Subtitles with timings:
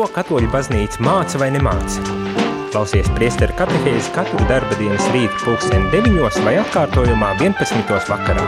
[0.00, 2.00] Ko katoļu baznīca māca vai nemāca?
[2.72, 7.90] Klausies priesteru katehēzi katru darba dienas rītu pulksteni 9 vai atkārtojumā 11.
[8.08, 8.46] vakarā.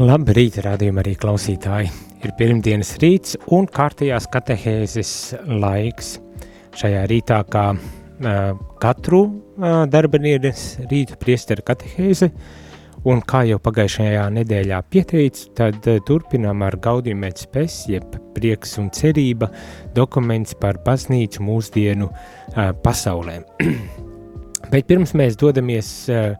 [0.00, 1.90] Labrīt, rādījumi arī klausītāji.
[2.24, 5.12] Ir pirmdienas rīts un kārtējās katehēzes
[5.44, 6.14] laiks.
[6.80, 8.40] Šajā rītā kā uh,
[8.80, 12.64] katru uh, darba dienas rītu priesteru katehēzi uh,
[13.06, 18.88] Un kā jau pagājušajā nedēļā pieteicu, tad uh, turpinām ar Gaudījuma spēs, jeb prieks un
[18.94, 19.50] cerība
[19.94, 23.38] dokuments par baznīcu mūsdienu uh, pasaulē.
[24.72, 26.34] Bet pirms mēs dodamies uh,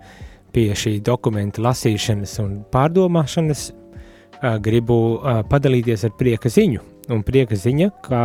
[0.54, 6.82] pie šī dokumenta lasīšanas un pārdomāšanas, uh, gribu uh, padalīties ar prieka ziņu.
[7.14, 8.22] Un prieka ziņa, ka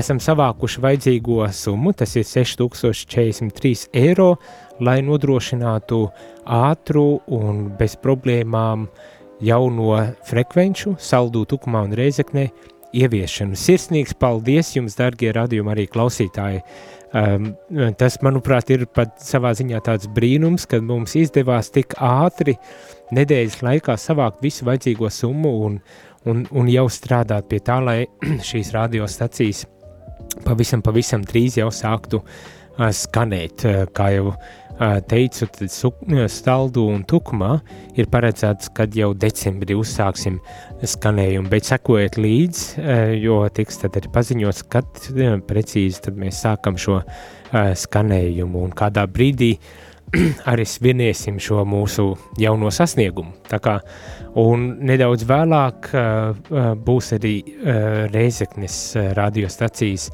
[0.00, 4.32] esam savākuši vajadzīgo summu, tas ir 6043 eiro,
[4.84, 6.02] lai nodrošinātu
[6.46, 8.88] ātru un bez problēmām
[9.40, 9.94] jauno
[10.28, 12.48] frekvenču saldū tukumā un reizeknē
[12.96, 13.58] ieviešanu.
[13.58, 16.62] Sirsnīgs paldies jums, dargie radījumi arī klausītāji.
[17.10, 17.50] Um,
[17.98, 22.54] tas, manuprāt, ir pat savā ziņā tāds brīnums, kad mums izdevās tik ātri
[23.16, 25.80] nedēļas laikā savākt visu vajadzīgo summu un,
[26.30, 27.98] un, un jau strādāt pie tā, lai
[28.50, 29.64] šīs radiostacijas
[30.46, 34.36] pavisam, pavisam drīz jau sāktu uh, skanēt, uh, kā jau
[35.10, 37.52] teicu, tad staldu un tukumā
[38.00, 40.38] ir paredzēts, kad jau decembrī uzsāksim
[40.80, 42.64] skanējumu, bet sekojiet līdz,
[43.20, 45.04] jo tiks tad arī paziņots, kad
[45.48, 47.02] precīzi tad mēs sākam šo
[47.52, 49.56] skanējumu un kādā brīdī
[50.50, 52.08] arī svinēsim šo mūsu
[52.40, 53.36] jauno sasniegumu.
[53.50, 53.76] Tā kā,
[54.40, 55.90] un nedaudz vēlāk
[56.86, 57.34] būs arī
[58.10, 58.80] Reizeknes
[59.18, 60.10] radiostacijas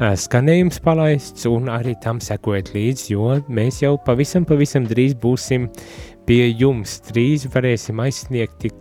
[0.00, 5.68] skanējums palaists, un arī tam sekojiet līdzi, jo mēs jau pavisam, pavisam drīz būsim
[6.28, 6.98] pie jums.
[7.10, 8.76] Drīz varēsim aizsniegt tik,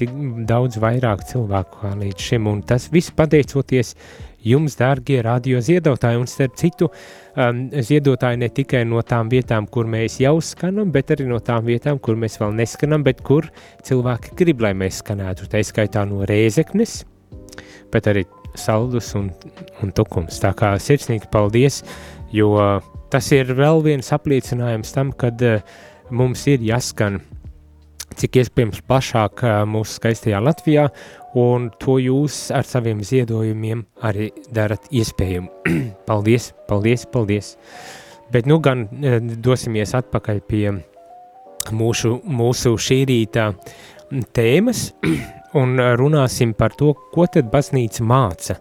[0.00, 0.12] tik
[0.48, 3.92] daudz vairāk cilvēku kā līdz šim, un tas viss pateicoties
[4.48, 6.88] jums, dārgie radio ziedotāji, un starp citu,
[7.36, 11.68] um, ziedotāji ne tikai no tām vietām, kur mēs jau skanam, bet arī no tām
[11.68, 13.50] vietām, kur mēs vēl neskanam, bet kur
[13.86, 15.50] cilvēki grib, lai mēs skanētu.
[15.52, 17.02] Tā skaitā no Rēzeknes,
[17.92, 18.24] bet arī
[18.58, 19.30] saldus un,
[19.82, 20.40] un tukums.
[20.42, 21.82] Tā kā sirsnīgi paldies,
[22.32, 22.56] jo
[23.12, 25.60] tas ir vēl viens apliecinājums tam, kad uh,
[26.12, 27.20] mums ir jāskan
[28.18, 30.86] cik iespējams plašāk uh, mūsu skaistajā Latvijā,
[31.38, 35.48] un to jūs ar saviem ziedojumiem arī darat iespējumu.
[36.08, 37.54] paldies, paldies, paldies!
[38.32, 40.66] Bet nu gan uh, dosimies atpakaļ pie
[41.72, 43.52] mūsu, mūsu šī rīta
[44.36, 44.90] tēmas,
[45.58, 48.58] un runāsim par to, ko tad baznīca māca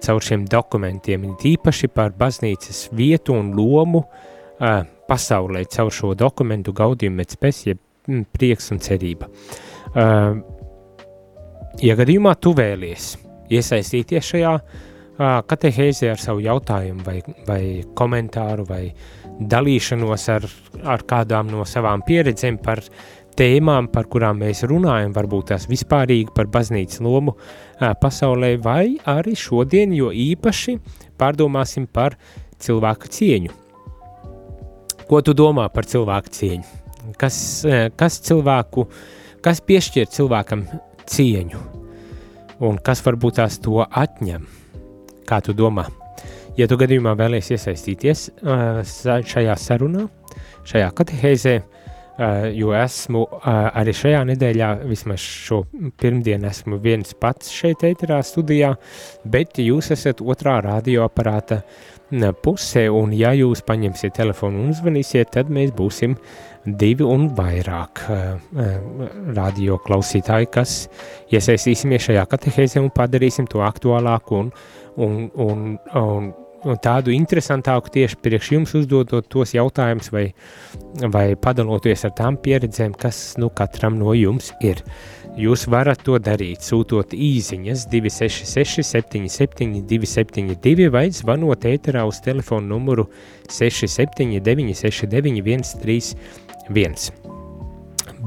[0.00, 7.20] caur šiem dokumentiem, tīpaši par baznīcas vietu un lomu uh, pasaulē caur šo dokumentu gaudījumu
[7.20, 9.28] met spes, jeb mm, prieks un cerība.
[9.90, 10.40] Uh,
[11.84, 13.12] ja gadījumā tu vēlies
[13.50, 17.62] iesaistīties šajā uh, katehēzē ar savu jautājumu vai, vai
[17.98, 18.84] komentāru vai
[19.40, 20.46] dalīšanos ar,
[20.96, 26.34] ar kādām no savām pieredzēm par uh, tēmām, par kurām mēs runājam, varbūt tās vispārīgi
[26.36, 27.32] par baznīcas lomu
[27.80, 30.76] pasaulē, vai arī šodien, jo īpaši
[31.20, 32.18] pārdomāsim par
[32.60, 33.56] cilvēku cieņu.
[35.08, 36.76] Ko tu domā par cilvēku cieņu?
[37.18, 37.36] Kas,
[37.96, 38.84] kas cilvēku,
[39.42, 40.66] kas piešķir cilvēkam
[41.08, 41.64] cieņu?
[42.68, 44.44] Un kas varbūt tās to atņem?
[45.24, 45.86] Kā tu domā?
[46.60, 50.04] Ja tu gadījumā vēlies iesaistīties šajā sarunā,
[50.68, 51.54] šajā katehēzē,
[52.54, 53.46] jo esmu uh,
[53.80, 55.62] arī šajā nedēļā, vismaz šo
[56.00, 58.74] pirmdienu, esmu viens pats šeit, ēterā studijā,
[59.24, 61.62] bet jūs esat otrā radioaparāta
[62.42, 66.16] pusē, un ja jūs paņemsiet telefonu un uzvanīsiet, tad mēs būsim
[66.66, 68.66] divi un vairāk uh,
[69.36, 70.76] radio klausītāji, kas
[71.32, 74.52] iesaistīsimies šajā katehēzē un padarīsim to aktuālāku un,
[75.00, 75.66] un, un,
[76.02, 76.32] un
[76.84, 80.26] tādu interesantāku tieši priekš jums uzdodot tos jautājumus vai,
[81.12, 84.82] vai padaloties ar tām pieredzēm, kas nu katram no jums ir.
[85.40, 93.06] Jūs varat to darīt, sūtot īsiņas 266 77 272 vai zvanot ēterā uz telefonu numuru
[93.48, 97.12] 679 69 131.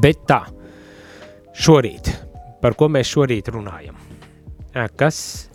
[0.02, 0.42] Bet tā,
[1.54, 2.10] šorīt,
[2.64, 4.00] par ko mēs šorīt runājam?
[4.98, 5.53] Kas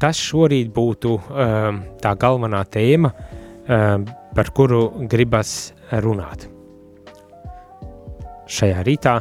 [0.00, 3.10] kas šorīt būtu um, tā galvenā tēma,
[3.66, 4.06] um,
[4.36, 5.72] par kuru gribas
[6.04, 6.46] runāt.
[8.48, 9.18] Šajā rītā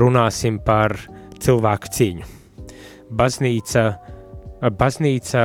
[0.00, 0.96] runāsim par
[1.44, 2.30] cilvēku cīņu.
[3.14, 3.84] Baznīca,
[4.74, 5.44] baznīca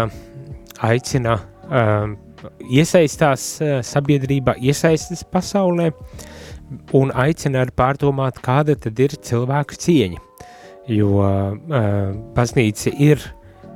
[0.88, 1.36] aicina
[1.68, 2.16] um,
[2.72, 5.92] iesaistās uh, sabiedrībā, iesaistās pasaulē
[6.98, 10.26] un aicina arī pārdomāt, kāda tad ir cilvēku cieņa.
[10.90, 11.54] jo uh,
[12.34, 13.22] baznīca ir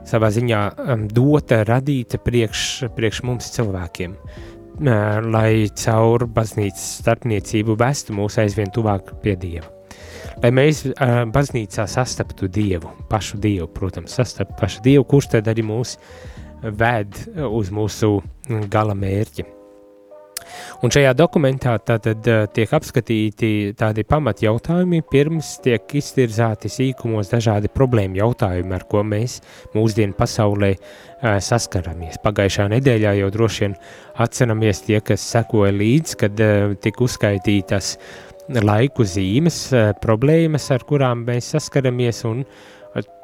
[0.10, 8.18] savā ziņā um, dota, radīta priekš, priekš mums cilvēkiem, uh, lai caur baznīcas starpniecību vestu
[8.18, 9.70] mūs aizvien tuvāk pie Dieva.
[10.44, 15.66] Lai mēs uh, baznīcā sastaptu Dievu, pašu Dievu, protams, sastaptu pašu Dievu, kurš tad arī
[15.68, 15.98] mūs
[16.64, 18.18] ved uz mūsu
[18.72, 19.63] gala mērķi.
[20.84, 28.20] Un šajā dokumentā tātad uh, tiek apskatīti tādi pamatjautājumi, pirms tiek iztirzāti sīkumos dažādi problēma
[28.22, 29.40] jautājumi, ar ko mēs
[29.76, 32.20] mūsdienu pasaulē uh, saskaramies.
[32.24, 33.80] Pagājušā nedēļā jau droši vien
[34.26, 37.98] atceramies tie, kas sekoja līdz, kad uh, tika uzskaitītas
[38.44, 39.70] laiku zīmes,
[40.04, 42.44] problēmas, ar kurām mēs saskaramies, un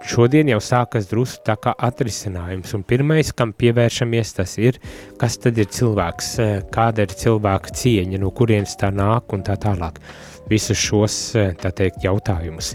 [0.10, 4.80] šodien jau sākas drusku tā kā atrisinājums, un pirmais, kam pievēršamies, tas ir,
[5.22, 6.32] kas tad ir cilvēks,
[6.74, 10.02] kāda ir cilvēka cieņa, no kurienes tā nāk un tā tālāk.
[10.50, 11.20] Visus šos,
[11.62, 12.74] tā teikt, jautājumus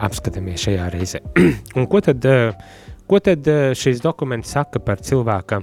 [0.00, 1.20] apskatāmies šajā reizē.
[1.78, 2.24] un ko tad,
[3.06, 3.46] ko tad
[3.78, 5.60] šis dokuments saka par cilvēka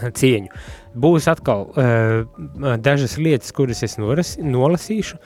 [0.00, 0.52] cieņu?
[1.00, 1.68] Būs atkal
[2.82, 5.20] dažas lietas, kuras es noras, nolasīšu,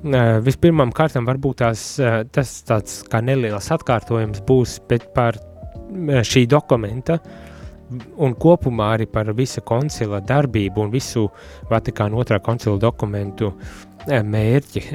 [0.00, 1.84] Vispirmām kārtām varbūt tās,
[2.32, 4.78] tas tāds kā neliels atkārtojums būs
[5.14, 5.36] par
[6.24, 7.18] šī dokumenta
[8.22, 11.26] un kopumā arī par visa koncila darbību un visu
[11.70, 13.52] Vatikāna otrā koncila dokumentu
[14.08, 14.86] mērķi.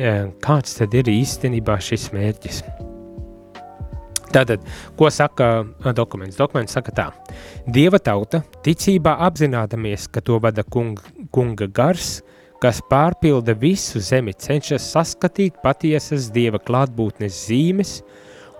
[0.41, 2.63] Kāds tad ir īstenībā šis mērķis?
[4.35, 4.63] Tātad,
[4.97, 5.63] ko saka
[5.95, 6.35] dokuments?
[6.39, 7.05] Dokuments saka tā,
[7.71, 10.97] Dieva tauta ticībā apzinādamies, ka to vada kung,
[11.31, 12.17] kunga gars,
[12.63, 17.99] kas pārpilda visu zemi, cenšas saskatīt patiesas dieva klātbūtnes zīmes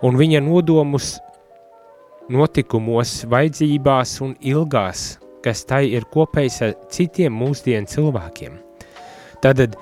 [0.04, 1.16] un viņa nodomus
[2.32, 8.56] notikumos, vajadzībās un ilgās, kas tai ir kopējs ar citiem mūsdienu cilvēkiem.
[9.44, 9.76] Tad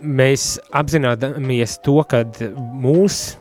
[0.00, 2.22] mēs apzināmies to, ka
[2.54, 3.36] mūs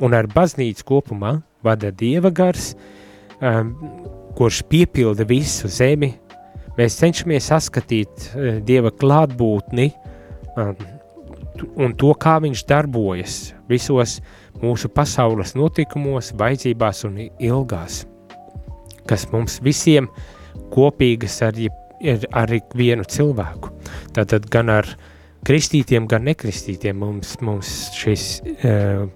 [0.00, 2.72] un ar baznīcu kopumā vada dieva gars,
[3.42, 3.74] um,
[4.38, 6.14] kurš piepilda visu zemi,
[6.78, 9.90] Mēs cenšamies saskatīt uh, Dieva klātbūtni
[10.56, 10.74] um,
[11.76, 13.38] un to, kā viņš darbojas
[13.70, 14.18] visos
[14.60, 18.04] mūsu pasaules notikumos, vajadzībās un ilgās,
[19.08, 20.08] kas mums visiem
[20.74, 21.56] kopīgas ar,
[22.36, 23.72] ar, vienu cilvēku.
[24.16, 24.88] Tātad gan ar
[25.46, 29.06] kristītiem, gan nekristītiem mums, mums šis uh,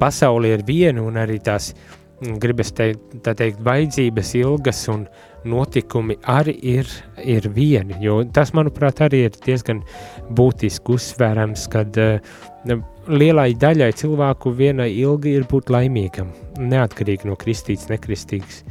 [0.00, 1.72] pasauli ir viena un arī tās
[2.42, 5.06] gribas teikt, tā teikt, vajadzības ilgas un
[5.48, 6.88] notikumi arī ir,
[7.18, 9.82] ir vieni, jo tas, manuprāt, arī ir diezgan
[10.38, 12.32] būtiski uzsvērams, kad uh,
[13.10, 16.30] lielai daļai cilvēku vienai ilgi ir būt laimīgam,
[16.62, 18.62] neatkarīgi no kristīts, nekristīgs,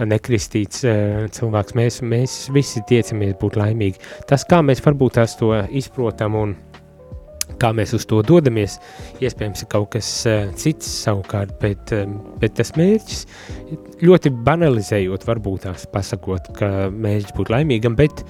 [0.00, 1.76] nekristīts uh, cilvēks.
[1.76, 4.00] Mēs, mēs visi tiecamies būt laimīgi.
[4.30, 6.56] Tas, kā mēs varbūt tās to izprotam un
[7.60, 8.78] kā mēs uz to dodamies,
[9.24, 13.24] iespējams, ir kaut kas uh, cits savukārt, bet, um, bet tas mērķis,
[14.04, 18.24] ļoti banalizējot, varbūt tās pasakot, ka mērķis būtu laimīgam, bet,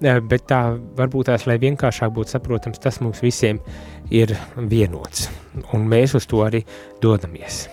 [0.00, 0.62] uh, bet tā
[0.98, 3.60] varbūt tās, lai vienkāršāk būtu saprotams, tas mums visiem
[4.12, 5.28] ir vienots,
[5.72, 6.64] un mēs uz to arī
[7.02, 7.66] dodamies.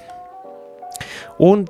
[1.39, 1.63] Un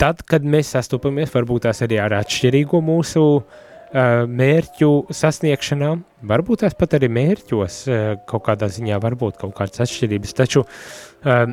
[0.00, 3.62] tad, kad mēs sastopamies varbūt tās arī ar atšķirīgo mūsu uh, Eh,
[3.94, 5.90] mērķu sasniegšanā,
[6.26, 10.64] varbūt tās pat arī mērķos eh, kaut kādā ziņā var būt kaut kādas atšķirības, taču
[10.64, 11.44] eh,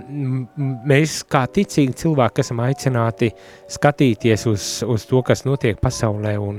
[0.90, 3.30] mēs kā ticīgi cilvēki esam aicināti
[3.70, 6.58] skatīties uz, uz to, kas notiek pasaulē un,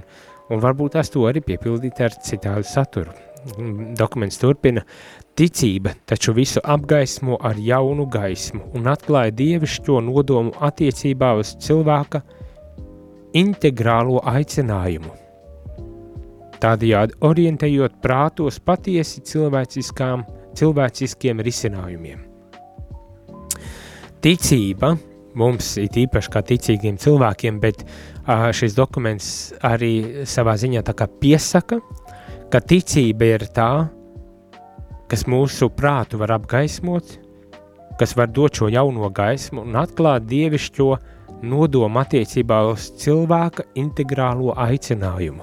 [0.51, 3.17] un varbūt tās to arī piepildīt ar citādu saturu.
[3.99, 4.85] Dokuments turpina,
[5.35, 12.23] ticība taču visu apgaismo ar jaunu gaismu un atklāja dievišķo nodomu attiecībā uz cilvēka
[13.43, 15.22] integrālo aicinājumu
[16.63, 22.21] tādējādi orientējot prātos patiesi cilvēciskiem risinājumiem.
[24.23, 24.93] Ticība
[25.35, 27.85] mums ir īpaši kā ticīgiem cilvēkiem, bet
[28.55, 30.83] šis dokuments arī savā ziņā
[31.21, 31.81] piesaka,
[32.53, 33.89] ka ticība ir tā,
[35.11, 37.05] kas mūsu prātu var apgaismot,
[37.99, 40.97] kas var dot šo jauno gaismu un atklāt dievišķo
[41.43, 45.43] nodomu attiecībā uz cilvēka integrālo aicinājumu.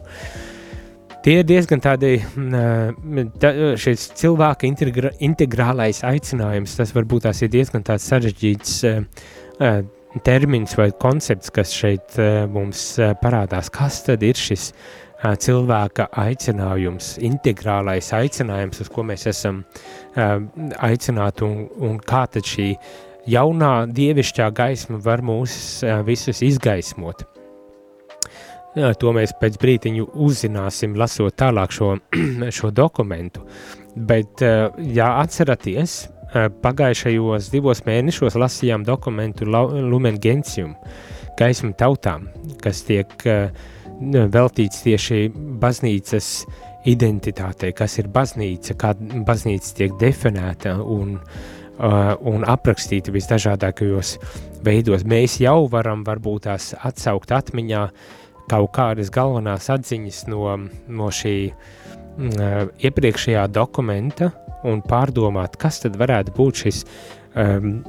[1.20, 7.52] Tie ir diezgan tādi, mm, tā, šis cilvēka integra, integrālais aicinājums, tas varbūt tās ir
[7.52, 9.82] diezgan sarežģīts uh,
[10.24, 12.18] termins vai koncepts, kas šeit
[12.50, 12.84] mums
[13.22, 13.70] parādās.
[13.74, 14.72] Kas tad ir šis
[15.44, 19.64] cilvēka aicinājums, integrālais aicinājums, uz ko mēs esam
[20.16, 22.72] aicināti un, un kā tad šī
[23.30, 27.28] jaunā dievišķā gaisma var mūs visus izgaismot?
[28.78, 31.96] Jā, to mēs pēc brīdiņa uzzināsim, lasot tālāk šo,
[32.58, 33.42] šo dokumentu.
[33.96, 34.44] Bet,
[34.94, 36.04] ja atceraties,
[36.64, 40.76] pagājušajos divos mēnešos lasījām dokumentu Lumen Gentium,
[41.40, 42.28] gaismu tautām,
[42.62, 43.16] kas tiek
[44.00, 46.30] veltīts tieši baznīcas
[46.88, 48.94] identitātei, kas ir baznīca, kā
[49.28, 51.18] baznīca tiek definēta un,
[52.32, 54.16] un aprakstīta visdažādākajos
[54.64, 55.04] veidos.
[55.04, 57.84] Mēs jau varam varbūt tās atsaukt atmiņā
[58.50, 60.44] kaut kādas galvenās atziņas no,
[60.88, 64.32] no šī uh, iepriekšējā dokumenta
[64.68, 67.80] un pārdomāt, kas tad varētu būt šis um,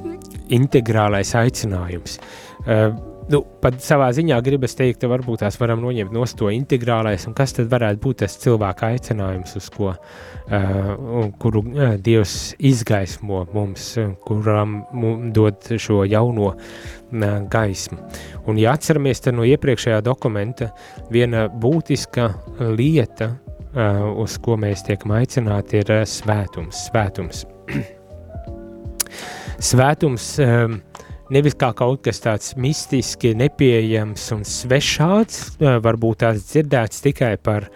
[0.53, 2.19] integrālais aicinājums.
[2.63, 2.93] Uh,
[3.29, 7.35] nu, pat savā ziņā gribas teikt, ka varbūt tās varam noņemt no to integrālais, un
[7.37, 13.93] kas tad varētu būt tas cilvēka aicinājums, uz ko, uh, kuru uh, Dievs izgaismo mums,
[14.25, 17.99] kuram mums dod šo jauno uh, gaismu.
[18.47, 20.71] Un, ja atceramies no iepriekšējā dokumenta,
[21.13, 22.29] viena būtiska
[22.77, 23.33] lieta,
[23.75, 26.87] uh, uz ko mēs tiekam aicināti, ir uh, svētums.
[26.89, 27.45] Svētums.
[29.71, 30.79] svētums uh,
[31.31, 37.69] nevis kā kaut kas tāds mistiski, nepieejams un svešāds, varbūt tāds dzirdēts tikai par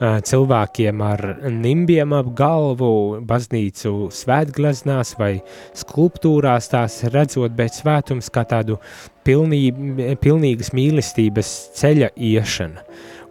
[0.00, 5.34] cilvēkiem ar nimbiem ap galvu, baznīcu svētgleznās vai
[5.76, 8.78] skulptūrās tās redzot, bet svētums kā tādu
[9.28, 9.66] pilnī,
[10.22, 12.86] pilnīgas mīlestības ceļa iešana.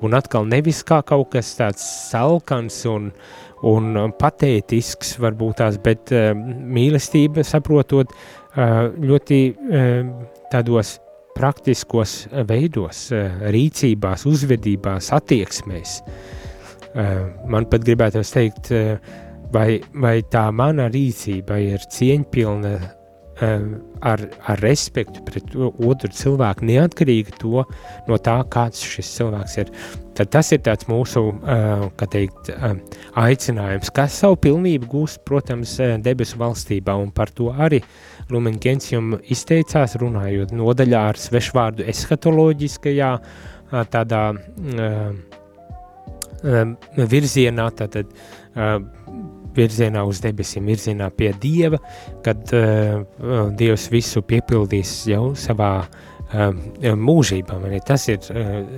[0.05, 3.09] Un atkal nevis kā kaut kas tāds salkans un,
[3.65, 8.13] un patētisks varbūt tās, bet mīlestība saprotot
[8.55, 9.39] ļoti
[10.51, 10.97] tādos
[11.37, 13.07] praktiskos veidos,
[13.53, 15.99] rīcībās, uzvedībās, attieksmēs.
[17.47, 18.71] Man pat gribētu teikt,
[19.53, 22.73] vai, vai tā mana rīcība ir cieņpilna
[23.39, 27.63] ar, ar respektu pret otru cilvēku, neatkarīgi to,
[28.09, 29.73] no tā, kāds šis cilvēks ir.
[30.19, 31.23] Tad tas ir mūsu
[32.11, 32.51] teikt,
[33.15, 39.95] aicinājums, kas savu pilnību gūst, protams, debesu valstībā, un par to arī Lumen Gentium izteicās,
[39.97, 43.11] runājot nodaļā ar svešvārdu eskatoloģiskajā
[43.89, 44.21] tādā
[47.09, 48.13] virzienā, tātad
[49.57, 51.81] virzienā uz debesīm, virzienā pie Dieva,
[52.23, 52.53] kad
[53.59, 55.73] Dievs visu piepildīs jau savā
[56.29, 57.57] mūžībā.
[57.85, 58.21] Tas ir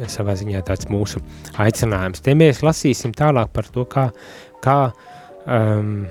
[0.07, 1.19] savā ziņā tāds mūsu
[1.59, 2.23] aicinājums.
[2.23, 4.07] Te mēs lasīsim tālāk par to, kā,
[4.63, 4.79] kā
[5.45, 6.05] um,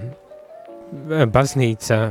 [1.32, 2.02] baznīca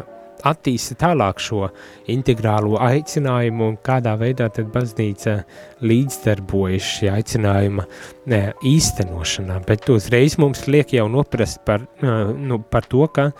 [0.47, 1.67] attīsta tālāk šo
[2.11, 5.39] integrālo aicinājumu un kādā veidā tad baznīca
[5.83, 7.85] līdzdarbojas šī aicinājuma
[8.31, 9.59] ne, īstenošanā.
[9.67, 13.31] Bet uzreiz mums liek jau noprast par, nu, par to, ka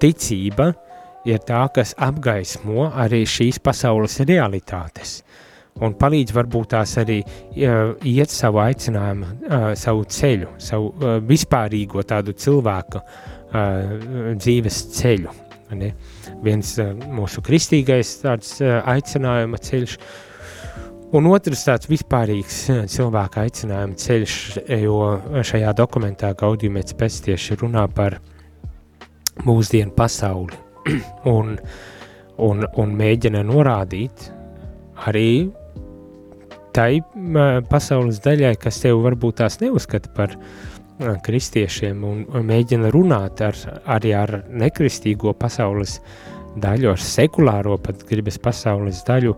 [0.00, 0.72] ticība
[1.28, 5.20] ir tā, kas apgaismo arī šīs pasaules realitātes
[5.84, 12.04] un palīdz varbūt tās arī uh, iet savu aicinājumu, uh, savu ceļu, savu uh, vispārīgo
[12.08, 13.04] tādu cilvēku
[13.48, 15.30] dzīves ceļu.
[15.80, 15.86] Ne?
[16.44, 19.96] Viens uh, mūsu kristīgais tāds uh, aicinājuma ceļš,
[21.18, 24.38] un otrs tāds vispārīgs uh, cilvēka aicinājuma ceļš,
[24.84, 24.98] jo
[25.50, 28.18] šajā dokumentā Gaudījumēts pēc tieši runā par
[29.46, 30.64] mūsdienu pasauli.
[31.28, 31.56] Un,
[32.40, 34.30] un, un mēģina norādīt
[35.04, 35.50] arī
[36.72, 37.02] tai
[37.68, 44.14] pasaules daļai, kas tev varbūt tās neuzskata par uh, kristiešiem un mēģina runāt ar, arī
[44.18, 46.00] ar nekristīgo pasaules
[46.58, 49.36] daļu, ar sekulāro pat gribas pasaules daļu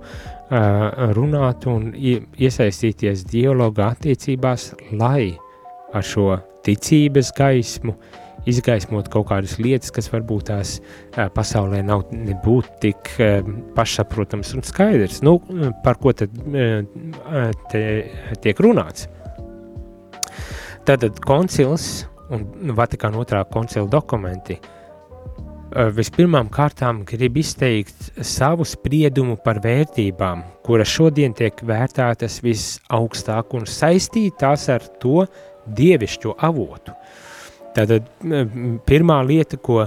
[1.17, 5.37] runāt un iesaistīties dialogā attiecībās, lai
[5.95, 6.33] ar šo
[6.67, 7.95] ticības gaismu
[8.49, 10.79] izgaismot kaut kādas lietas, kas varbūt tās
[11.37, 13.12] pasaulē nav nebūt tik
[13.76, 15.21] pašsaprotams un skaidrs.
[15.26, 15.37] Nu,
[15.85, 16.33] par ko tad
[17.71, 17.83] te
[18.40, 19.11] tiek runāts?
[20.88, 24.56] Tātad koncils un Vatikāna otrā koncila dokumenti
[25.94, 34.66] vispirmām kārtām grib izteikt savu spriedumu par vērtībām, kuras šodien tiek vērtētas visaugstāk un saistītās
[34.72, 35.26] ar to
[35.66, 36.96] dievišķo avotu.
[37.76, 38.08] Tātad
[38.88, 39.84] pirmā lieta, ko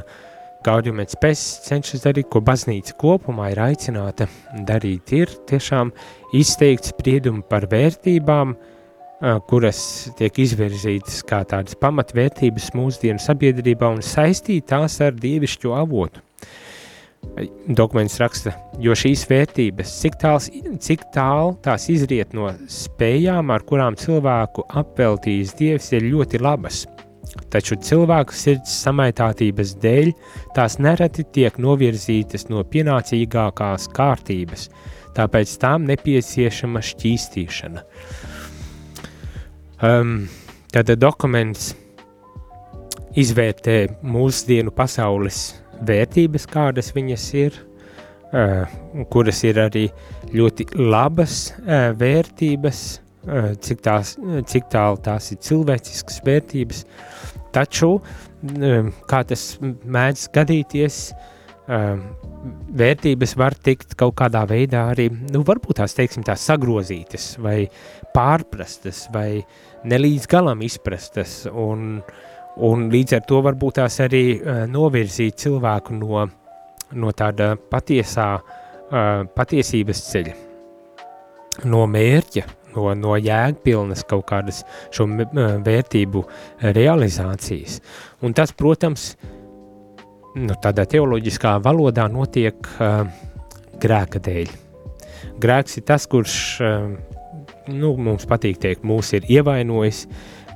[0.63, 4.29] Gaudījumēts pēc cenšas darīt, ko baznīca kopumā ir aicināta
[4.63, 5.91] darīt, ir tiešām
[6.39, 8.73] izteikt spriedumu par vērtībām, uh,
[9.48, 9.80] kuras
[10.20, 16.24] tiek izvirzītas kā tādas pamatvērtības mūsdienu sabiedrībā un saistīt tās ar dievišķo avotu.
[17.72, 18.51] Dokuments raksta,
[18.84, 20.50] jo šīs vērtības, cik, tāls,
[20.84, 26.84] cik tālu tās izriet no spējām, ar kurām cilvēku apveltījis dievs, ir ļoti labas.
[27.50, 30.12] Taču cilvēku sirds samaitātības dēļ
[30.58, 34.68] tās nereti tiek novirzītas no pienācīgākās kārtības,
[35.15, 37.88] tāpēc tām nepieciešama šķīstīšana.
[37.88, 38.33] Uh,
[39.84, 40.30] Um,
[40.72, 41.74] tad dokuments
[43.20, 43.75] izvērtē
[44.08, 45.40] mūsdienu pasaules
[45.84, 47.58] vērtības, kādas viņas ir,
[48.32, 48.63] uh,
[49.12, 49.90] kuras ir arī
[50.32, 52.80] ļoti labas uh, vērtības,
[53.28, 54.16] uh, cik, tās,
[54.54, 56.86] cik tālu tās ir cilvēciskas vērtības,
[57.52, 62.00] taču, uh, kā tas mēdz gadīties, uh,
[62.80, 67.66] vērtības var tikt kaut kādā veidā arī, nu, varbūt tās, teiksim, tās sagrozītas vai
[68.16, 69.44] pārprastas vai
[69.90, 72.02] nelīdz galam izprastas un
[72.62, 76.25] un līdz ar to varbūt tās arī uh, novirzīt cilvēku no,
[76.94, 80.36] no tāda patiesā, uh, patiesības ceļa,
[81.70, 84.63] no mērķa, no, no jēgpilnas kaut kādas
[84.94, 86.25] šo uh, vērtību
[86.78, 87.80] realizācijas.
[88.24, 89.13] Un tas, protams,
[90.38, 93.08] nu, tādā teoloģiskā valodā notiek uh,
[93.82, 94.60] grēka dēļ.
[95.42, 97.23] Grēks ir tas, kurš, uh,
[97.72, 100.05] nu, mums patīk teikt, mūs ir ievainojis,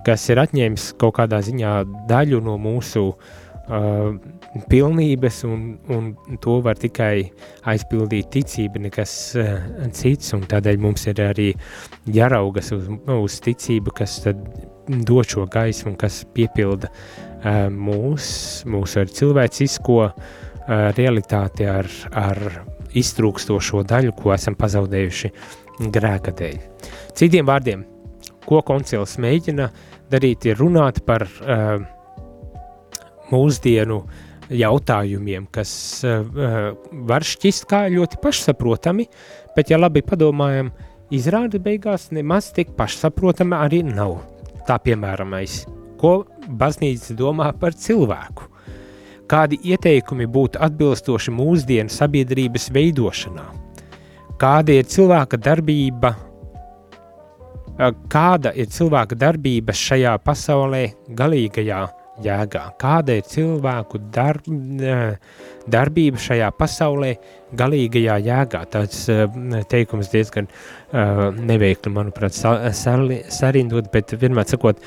[0.07, 1.73] kas ir atņēmis kaut kādā ziņā
[2.09, 4.15] daļu no mūsu uh,
[4.71, 6.09] pilnības, un, un
[6.43, 7.27] to var tikai
[7.67, 9.59] aizpildīt ticība, nekas uh,
[9.95, 11.51] cits, un tādēļ mums ir arī
[12.15, 14.41] jāraugas uz, uz ticību, kas tad
[14.87, 18.29] dod šo gaismu, kas piepilda uh, mūs,
[18.69, 20.33] mūsu ar cilvēcisko uh,
[20.97, 22.41] realitāti ar, ar
[22.97, 25.33] iztrūkstošo daļu, ko esam pazaudējuši
[25.93, 26.76] grēka dēļ.
[27.17, 27.81] Citiem vārdiem,
[28.45, 29.71] ko koncils mēģina
[30.11, 31.79] darīt, ir runāt par uh,
[33.31, 34.03] mūsdienu
[34.53, 35.71] jautājumiem, kas
[36.05, 36.21] uh,
[37.09, 39.07] var šķist kā ļoti pašsaprotami,
[39.55, 40.69] bet, ja labi padomājam,
[41.09, 44.19] izrāda beigās nemaz tik pašsaprotami arī nav.
[44.67, 45.63] Tā piemēramais,
[45.97, 48.51] ko baznīca domā par cilvēku,
[49.27, 53.49] kādi ieteikumi būtu atbilstoši mūsdienu sabiedrības veidošanā,
[54.37, 56.13] kāda ir cilvēka darbība
[58.09, 60.83] kāda ir cilvēka darbība šajā pasaulē
[61.17, 61.81] galīgajā
[62.25, 64.47] jēgā, kāda ir cilvēku darb,
[64.81, 65.17] eh,
[65.69, 67.13] darbība šajā pasaulē
[67.57, 68.63] galīgajā jēgā.
[68.73, 69.27] Tāds eh,
[69.69, 70.49] teikums diezgan
[70.91, 72.33] neveikli, manuprāt,
[72.73, 74.79] sarindot, bet vienmēr sakot,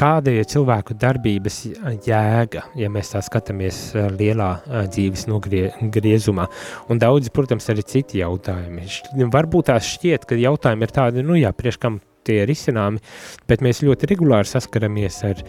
[0.00, 1.60] kāda ir cilvēku darbības
[2.04, 3.78] jēga, ja mēs tā skatāmies
[4.16, 4.50] lielā
[4.88, 6.48] dzīves nogriezumā.
[6.90, 8.88] Un daudzi, protams, arī citi jautājumi.
[9.32, 13.02] Varbūt tās šķiet, ka jautājumi ir tādi, nu jā, prieš kam tie ir izcināmi,
[13.48, 15.44] bet mēs ļoti regulāri saskaramies ar,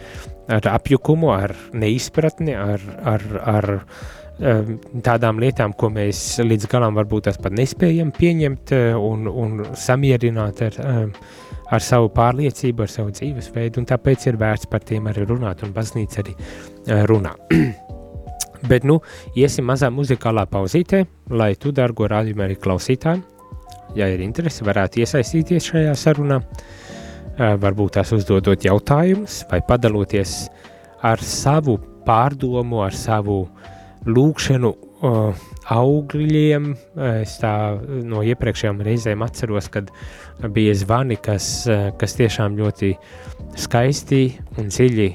[0.58, 7.32] ar apjukumu, ar neizpratni, ar, ar, ar um, tādām lietām, ko mēs līdz galam varbūt
[7.42, 11.12] pat nespējam pieņemt uh, un, un samierināt ar, um,
[11.74, 16.24] ar savu pārliecību, ar savu dzīvesveidu, tāpēc ir vērts par tiem arī runāt, un baznīca
[16.24, 16.38] arī
[17.10, 17.34] runā.
[18.66, 18.98] Bet, nu,
[19.38, 23.22] iesim mazā muzikālā pauzītē, lai tu, dargo rādījumu arī klausītāji,
[23.96, 26.40] ja ir interese, varētu iesaistīties šajā sarunā.
[27.38, 30.48] Varbūt tās uzdodot jautājumus vai padaloties
[31.06, 33.44] ar savu pārdomu, ar savu
[34.08, 34.72] lūkšanu
[35.70, 36.72] augļiem.
[37.20, 37.52] Es tā
[38.08, 39.92] no iepriekšējām reizēm atceros, kad
[40.54, 41.68] bija zvani, kas,
[42.00, 42.90] kas tiešām ļoti
[43.58, 44.24] skaisti
[44.58, 45.08] un dziļi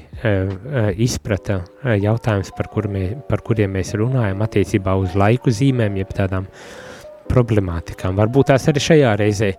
[1.04, 6.48] izprata jautājumus, par, kur mē, par kuriem mēs runājam attiecībā uz laiku zīmēm, jeb tādām
[6.48, 6.83] uh,
[7.30, 8.16] problemātikām.
[8.18, 9.50] Varbūt tās arī šajā reizē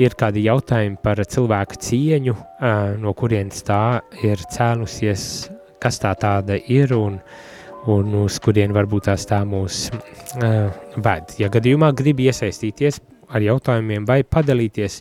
[0.00, 2.36] ir kādi jautājumi par cilvēku cieņu,
[3.00, 5.26] no kurienes tā ir cēlusies,
[5.82, 7.18] kas tā tāda ir un,
[7.92, 9.86] un uz kurien varbūt tās tā mūs
[10.36, 11.36] ved.
[11.40, 15.00] Ja gadījumā grib iesaistīties ar jautājumiem vai padalīties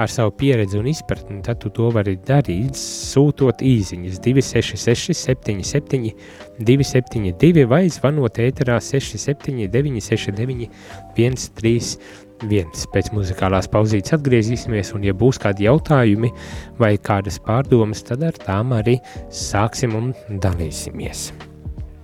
[0.00, 6.12] ar savu pieredzi un izpratni, tad tu to vari darīt, sūtot īsiņas 266, 77,
[6.58, 10.68] 272 vai zvanot ēterā 679, 69,
[11.16, 12.12] 131.
[12.92, 16.32] Pēc muzikālās pauzītes atgriezīsimies, un, ja būs kādi jautājumi
[16.82, 18.98] vai kādas pārdomas, tad ar tām arī
[19.32, 21.30] sāksim un dalīsimies.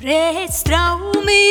[0.01, 1.43] Pret straumī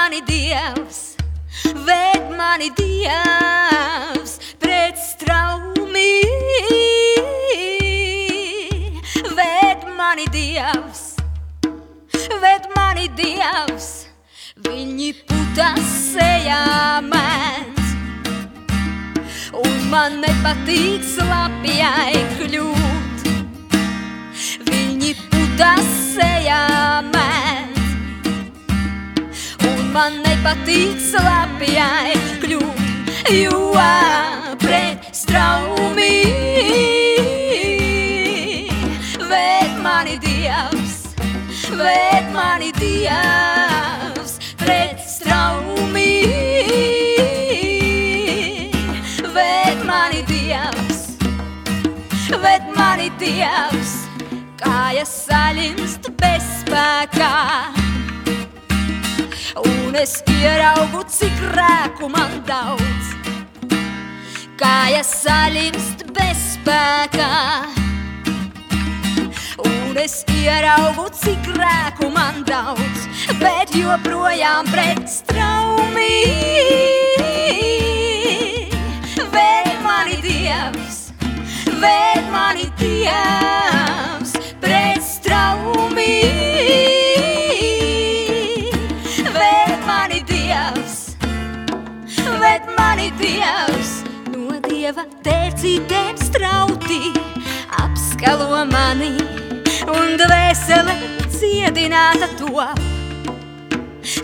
[0.00, 1.16] mani Dievs,
[1.86, 6.22] ved mani Dievs pret straumi.
[9.38, 11.02] Ved mani Dievs,
[12.42, 13.88] ved mani Dievs,
[14.68, 16.64] viņi putas sejā
[17.12, 17.84] met.
[19.64, 23.28] Un man nepatīk slapjai kļūt,
[24.72, 26.64] viņi putas sejā
[27.12, 27.39] met
[29.90, 32.82] man nepatīk slapjai kļūt,
[33.34, 33.72] jo
[34.62, 36.10] pret straumi
[39.30, 41.00] vēd mani Dievs,
[41.74, 46.12] vēd mani Dievs, pret straumi
[49.34, 51.02] vēd mani Dievs,
[52.30, 53.98] vēd mani Dievs,
[54.62, 57.34] kājas saļinst bezspēkā.
[59.56, 63.08] Un es ieraugu, cik grēku man daudz,
[64.60, 67.30] kājas saļimst bezspēkā.
[69.66, 73.08] Un es ieraugu, cik grēku man daudz,
[73.42, 76.14] bet joprojām pret straumi.
[79.34, 81.02] Vēd mani Dievs,
[81.82, 86.49] vēd mani Dievs, pret straumi.
[93.00, 93.90] Mani Dievs,
[94.28, 97.12] no Dieva tērcītēm strauti
[97.80, 99.14] apskalo mani
[99.88, 100.92] un dvēsele
[101.32, 102.80] ciedināta top.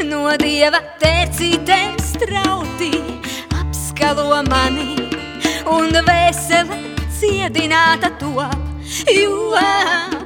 [0.05, 2.91] No dieva tērcītēm strauti
[3.57, 5.09] apskalo mani
[5.73, 6.77] un dvēsele
[7.17, 8.61] ciedināta top,
[9.09, 9.57] jo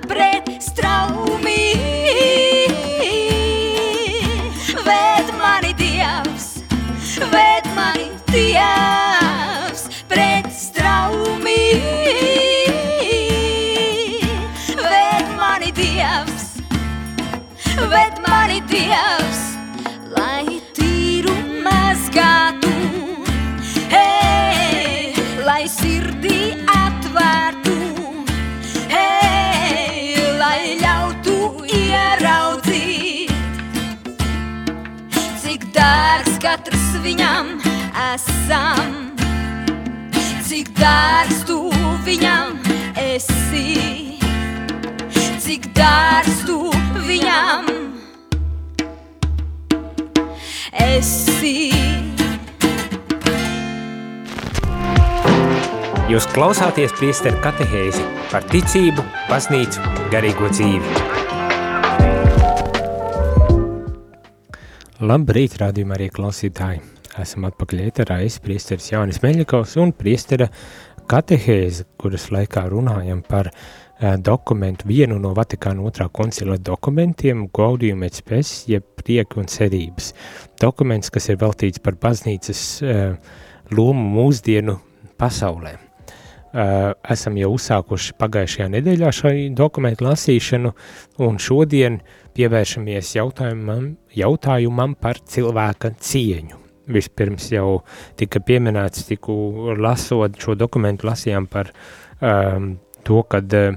[0.08, 1.76] pret straumi.
[4.86, 6.59] Ved mani dievs,
[8.30, 8.69] mani dievs
[38.50, 39.14] esam,
[40.42, 41.70] cik dārgs tu
[42.02, 42.56] viņam
[42.98, 44.18] esi
[45.40, 46.56] cik dārgs tu
[47.06, 47.70] viņam
[50.82, 51.70] esi.
[56.10, 60.96] Jūs klausāties priesteru katehēzi par ticību, baznīcu, garīgo dzīvi.
[65.06, 66.99] Labrīt, rādījumā arī klausītāji.
[67.18, 70.46] Esam atpakaļ ēterā, es priesteris Jānis Meļakovs un priestera
[71.10, 78.20] katehēze, kuras laikā runājam par uh, dokumentu, vienu no Vatikāna otrā koncila dokumentiem, Gaudium et
[78.20, 80.12] Spes, jeb prieku un cerības.
[80.62, 83.36] Dokuments, kas ir veltīts par baznīcas uh,
[83.74, 84.78] lomu mūsdienu
[85.18, 85.74] pasaulē.
[86.50, 90.72] Uh, esam jau uzsākuši pagājušajā nedēļā šai dokumentu lasīšanu,
[91.26, 92.00] un šodien
[92.38, 96.59] pievēršamies jautājumam, jautājumam par cilvēka cieņu.
[96.90, 97.80] Vispirms jau
[98.18, 99.34] tika pieminēts, tiku
[99.78, 101.70] lasot šo dokumentu, lasījām par
[102.20, 102.72] um,
[103.06, 103.76] to, kad uh,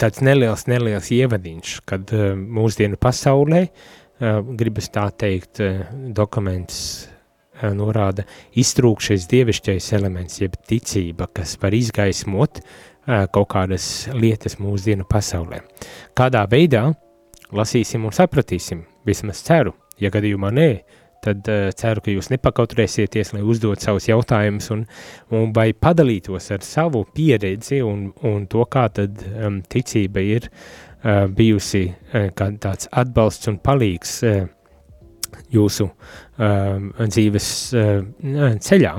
[0.00, 5.82] tāds neliels, neliels ievadiņš, kad uh, mūsdienu pasaulē, uh, gribas tā teikt, uh,
[6.16, 8.26] dokuments uh, norāda
[8.60, 15.62] iztrūkšais dievišķais elements, jeb ticība, kas var izgaismot uh, kaut kādas lietas mūsdienu pasaulē.
[16.18, 16.88] Kādā veidā?
[17.50, 23.34] Lasīsim un sapratīsim, vismaz ceru, ja gadījumā nē, uh, tad uh, ceru, ka jūs nepakautrēsieties,
[23.36, 24.86] lai uzdot savus jautājumus un,
[25.36, 31.26] un vai padalītos ar savu pieredzi un, un to, kā tad um, ticība ir uh,
[31.26, 34.48] bijusi uh, kā tāds atbalsts un palīgs uh,
[35.50, 38.02] jūsu uh, dzīves uh,
[38.66, 38.92] ceļā.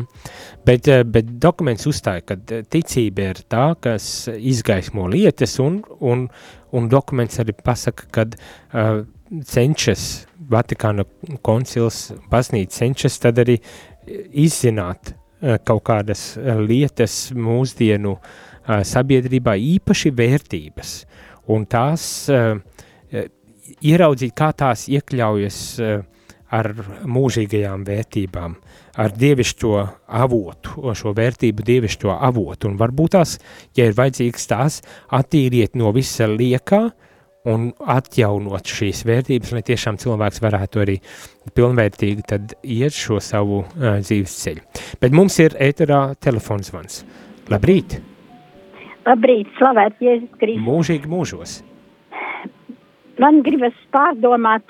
[0.67, 2.37] Bet, uh, bet dokuments uzstāja, ka
[2.71, 4.05] ticība ir tā, kas
[4.35, 6.27] izgaismo lietas, un, un,
[6.75, 9.01] un dokuments arī pasaka, ka uh,
[9.47, 10.09] cenšas
[10.51, 11.05] Vatikāna
[11.45, 13.57] koncils, baznīca cenšas tad arī
[14.31, 18.17] izzināt eh, kaut kādas eh, lietas mūsdienu
[18.61, 20.89] sabiedrībā, īpaši vērtības,
[21.49, 25.57] un tās ieraudzīt, kā tās iekļaujas
[26.53, 26.69] ar
[27.09, 28.53] mūžīgajām vērtībām,
[29.01, 29.73] ar dievišķo
[30.21, 33.39] avotu, šo vērtību dievišķo avotu, un varbūt tās,
[33.75, 37.10] ja ir vajadzīgs tās, attīriet no visa liekā, uh,
[37.49, 40.97] un atjaunot šīs vērtības, lai tiešām cilvēks varētu arī
[41.57, 44.65] pilnvērtīgi tad iet šo savu uh, dzīves ceļu.
[45.01, 47.01] Bet mums ir ēterā telefons zvans.
[47.51, 47.97] Labrīt!
[49.07, 50.65] Labrīt, slavēt Jēzus Kristus.
[50.67, 51.57] Mūžīgi mūžos.
[53.21, 54.65] Man gribas pārdomāt,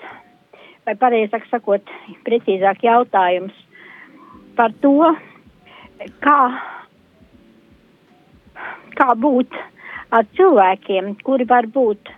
[0.87, 1.83] vai pareizāk sakot,
[2.25, 3.55] precīzāk jautājums
[4.55, 5.11] par to,
[6.23, 6.39] kā,
[8.95, 9.59] kā būt
[10.15, 12.11] ar cilvēkiem, kuri var būt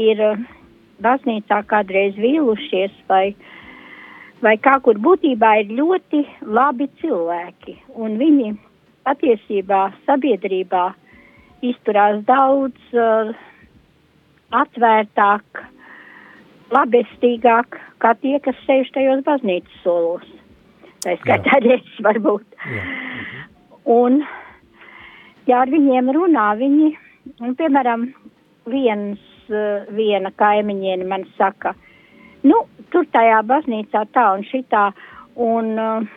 [0.00, 0.42] ir eh,
[1.04, 3.34] baznīcā kādreiz vīlušies vai,
[4.44, 6.24] vai kā kur būtībā ir ļoti
[6.58, 7.76] labi cilvēki.
[7.96, 8.54] Un viņi
[9.08, 10.90] patiesībā sabiedrībā
[11.66, 13.32] izturās daudz uh,
[14.56, 15.62] atvērtāk,
[16.72, 20.28] labestīgāk, kā tie, kas sēž tajos baznīcas solos.
[21.04, 22.44] Tā skaitā arī es varbūt.
[22.60, 22.84] Jā.
[23.90, 24.20] Un,
[25.48, 26.90] ja ar viņiem runā, viņi,
[27.40, 28.10] un, piemēram,
[28.68, 29.29] viens uh,
[29.96, 31.74] viena kaimiņiene man saka,
[32.42, 34.90] nu, tur tajā baznīcā tā un šitā,
[35.36, 36.08] un, uh,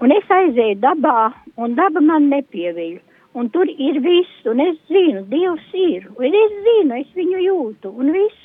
[0.00, 3.02] un es aizēju dabā, un daba man nepievīja.
[3.36, 7.90] Un tur ir viss, un es zinu, Dievs ir, un es zinu, es viņu jūtu,
[7.92, 8.44] un viss.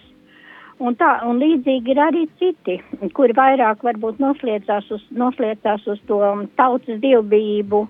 [0.81, 2.75] Un tā, un līdzīgi ir arī citi,
[3.15, 6.19] kuri vairāk varbūt nosliecās uz, nosliecās uz to
[6.59, 7.83] tautas dievbijību,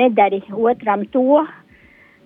[0.00, 1.44] nedari otram to,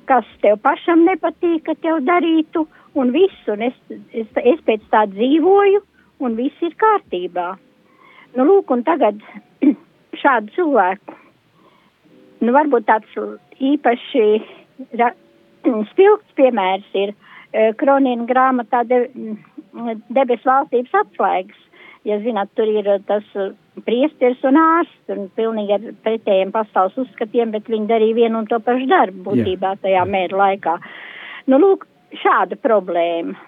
[0.07, 2.65] kas tev pašam nepatīk, ka tev darītu,
[2.99, 3.77] un viss, un es,
[4.13, 5.83] es, es pēc tā dzīvoju,
[6.23, 7.53] un viss ir kārtībā.
[8.37, 9.21] Nu, lūk, un tagad
[10.23, 11.17] šādu cilvēku,
[12.43, 13.19] nu, varbūt tāds
[13.73, 14.27] īpaši
[15.01, 15.13] ra,
[15.93, 19.05] spilgts piemērs ir uh, Kronina grāmatā de,
[20.09, 21.69] debesu valstības atslēgas.
[22.03, 23.23] Ja zināt, tur ir tas
[23.87, 28.59] priesteris un ārsts un pilnīgi ar pretējiem pasaules uzskatiem, bet viņi darīja vienu un to
[28.59, 30.75] pašu darbu būtībā tajā mēra laikā.
[31.47, 31.87] Nu, lūk,
[32.21, 33.39] šāda problēma.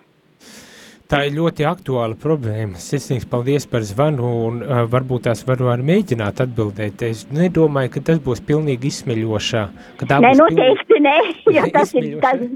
[1.04, 2.80] Tā ir ļoti aktuāla problēma.
[2.80, 7.04] Sirsnīgs paldies par zvanu un uh, varbūt tās varu arī mēģināt atbildēt.
[7.04, 9.64] Es nedomāju, ka tas būs pilnīgi izsmeļošā.
[10.00, 11.02] Nē, noteikti pilnīgi...
[11.04, 11.16] nē,
[11.58, 12.46] jo tas ir, tas,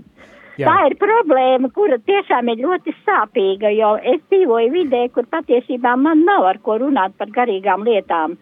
[0.58, 0.66] Jā.
[0.66, 6.24] Tā ir problēma, kura tiešām ir ļoti sāpīga, jo es dzīvoju vidē, kur patiesībā man
[6.26, 8.34] nav ar ko runāt par garīgām lietām.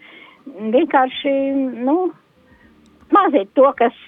[0.47, 1.35] Vienkārši,
[1.85, 1.97] nu,
[3.13, 3.99] maz ir to, kas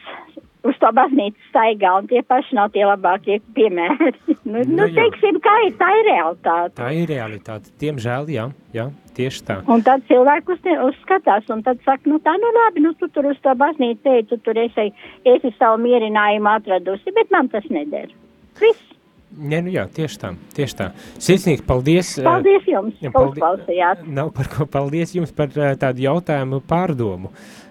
[0.68, 4.12] uz to baznīcu staigā, un tie paši nav tie labākie piemēri.
[4.52, 6.74] nu, nu, nu teiksim, kā ir, tā ir realitāte.
[6.78, 9.58] Tā ir realitāte, diemžēl, jā, jā, tieši tā.
[9.70, 13.30] Un tad cilvēku uz, uzskatās, un tad saka, nu tā, nu labi, nu tu tur
[13.32, 14.90] uz to baznīcu ej, tu tur esi,
[15.28, 18.12] esi savu mierinājumu atradusi, bet man tas neder.
[18.60, 18.84] Viss.
[19.28, 20.86] Nē, nu jā, tieši tā, tieši tā.
[21.20, 22.14] Sirsnīgi paldies.
[22.24, 24.06] Paldies jums, ja, paldies, uzklausījāt.
[24.16, 27.28] Nav par ko, paldies jums par tādu jautājumu pārdomu.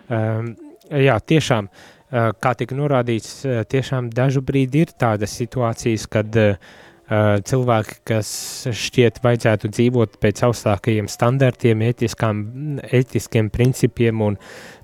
[0.07, 0.51] Um,
[0.93, 6.35] jā, tiešām, uh, Eh, kā tika norādīts, eh, tiešām dažu brīdi ir tādas situācijas, kad
[6.35, 6.55] uh,
[7.07, 8.29] cilvēki, kas
[8.75, 12.41] šķiet vajadzētu dzīvot pēc augstākajiem standartiem, etiskām,
[12.83, 14.35] etiskiem principiem un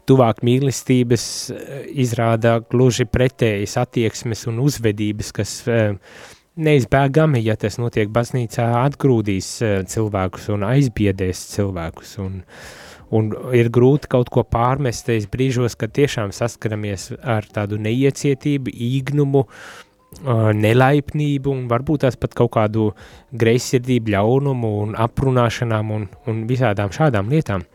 [0.07, 1.25] tuvāk mīlestības,
[1.91, 5.51] izrāda gluži pretējas attieksmes un uzvedības, kas
[6.55, 9.57] neizbēgami, ja tas notiek baznīcā, atgrūdīs
[9.91, 12.15] cilvēkus un aizbiedēs cilvēkus.
[12.23, 12.82] Un, uh,
[13.13, 19.45] un ir grūti kaut ko pārmest tajos brīžos, kad tiešām saskaramies ar tādu neiecietību, īgnumu,
[20.63, 22.91] nelaipnību un varbūt tās pat kaut kādu
[23.33, 27.65] greizsirdību, ļaunumu un aprunāšanām un, un visādām šādām lietām.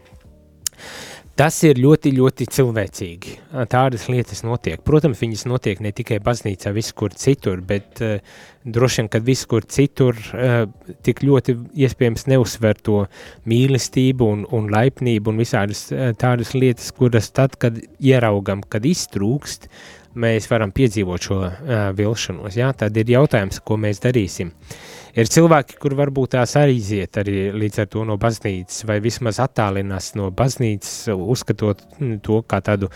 [1.38, 3.32] Tas ir ļoti, ļoti cilvēcīgi.
[3.70, 4.80] Tādas lietas notiek.
[4.82, 8.18] Protams, viņas notiek ne tikai baznīcā, visur citur, bet uh,
[8.66, 10.64] droši vien, kad visur citur uh,
[11.06, 13.04] tik ļoti iespējams neuzsver to
[13.46, 19.70] mīlestību un, un laipnību un visādas uh, tādas lietas, kuras tad, kad ieraugam, kad iztrūkst,
[20.18, 22.58] mēs varam piedzīvot šo uh, vilšanos.
[22.58, 22.74] Jā?
[22.82, 24.50] Tad ir jautājums, ko mēs darīsim.
[24.50, 29.00] Uh, Ir cilvēki, kur varbūt tās arī iziet arī līdz ar to no baznīcas, vai
[29.02, 32.86] vismaz attālinās no baznīcas, uzskatot mm, to kā tādu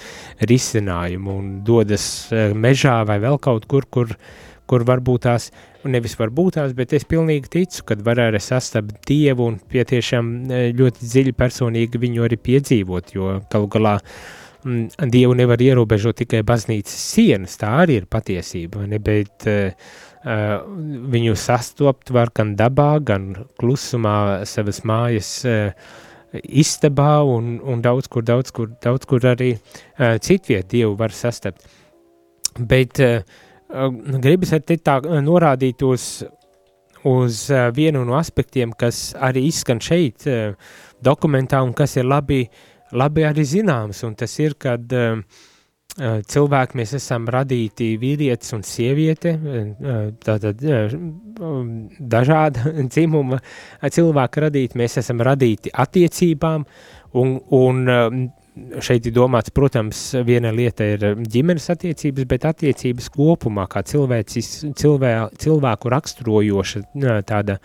[0.47, 4.13] risinājumu un dodas eh, mežā vai vēl kaut kur, kur,
[4.71, 5.49] kur varbūt tās,
[5.83, 10.69] nevis varbūt tās, bet es pilnīgi ticu, kad var arī sastapt Dievu un pietiešām eh,
[10.79, 16.95] ļoti dziļi personīgi viņu arī piedzīvot, jo galu galā mm, Dievu nevar ierobežot tikai baznīcas
[17.17, 20.61] sienas, tā arī ir patiesība, ne, bet uh, Uh,
[21.11, 25.73] viņu sastopt var gan dabā, gan klusumā savas mājas uh,
[26.47, 31.67] istabā un, un daudz kur, daudz kur, daudz kur arī uh, citviet Dievu var sastapt.
[32.55, 33.27] Bet uh,
[34.23, 36.07] gribas arī tā norādīt uz,
[37.03, 40.55] uz uh, vienu no aspektiem, kas arī izskan šeit uh,
[41.03, 42.45] dokumentā un kas ir labi,
[42.93, 45.21] labi arī zināms, un tas ir, kad uh,
[46.01, 49.35] cilvēki mēs esam radīti vīrietis un sieviete,
[50.25, 50.63] tātad
[52.01, 53.41] dažāda dzimuma
[53.85, 56.65] cilvēki radīti, mēs esam radīti attiecībām
[57.21, 58.31] un, un
[58.85, 65.13] šeit ir domāts, protams, viena lieta ir ģimenes attiecības, bet attiecības kopumā, kā cilvēcis, cilvē,
[65.41, 66.83] cilvēku raksturojoša
[67.29, 67.59] tāda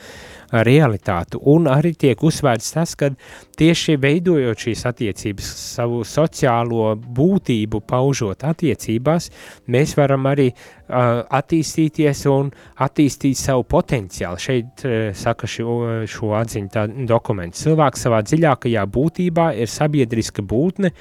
[0.52, 1.40] realitāte.
[1.52, 3.10] Un arī tiek uzsvērts tas, ka
[3.58, 9.30] tieši veidojot šīs attiecības, savu sociālo būtību paužot attiecībās,
[9.74, 12.52] mēs varam arī uh, attīstīties un
[12.84, 14.40] attīstīt savu potenciālu.
[14.42, 15.78] Šeit uh, saka šo,
[16.10, 17.66] šo atziņu tā dokuments.
[17.66, 20.94] Cilvēks savā dziļākajā būtībā ir sabiedriska būtne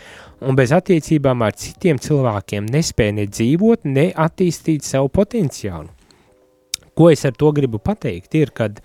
[0.47, 5.96] un bez attiecībām ar citiem cilvēkiem nespēja ne dzīvot, ne attīstīt savu potenciālu.
[6.97, 8.81] Ko es ar to gribu pateikt, ir, kad,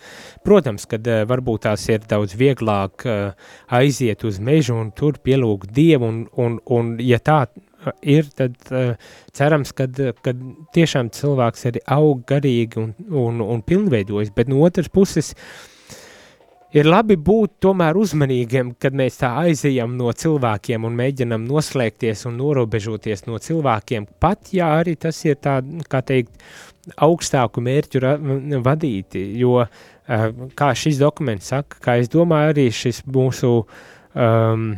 [0.45, 5.71] protams, kad uh, varbūt tās ir daudz vieglāk uh, aiziet uz mežu un tur pielūgt
[5.75, 7.45] Dievu, un, un, un ja tā
[8.03, 8.93] ir, tad uh,
[9.35, 9.87] cerams, ka
[10.75, 15.33] tiešām cilvēks arī aug garīgi un, un, un pilnveidojas, bet no otras puses
[16.75, 22.37] ir labi būt tomēr uzmanīgiem, kad mēs tā aizejam no cilvēkiem un mēģinam noslēgties un
[22.39, 25.59] norobežoties no cilvēkiem, pat ja arī tas ir tā,
[25.91, 26.35] kā teikt,
[26.97, 28.01] augstāku mērķu
[28.65, 34.71] vadīti, jo, uh, kā šis dokuments saka, kā es domāju, arī šis mūsu um,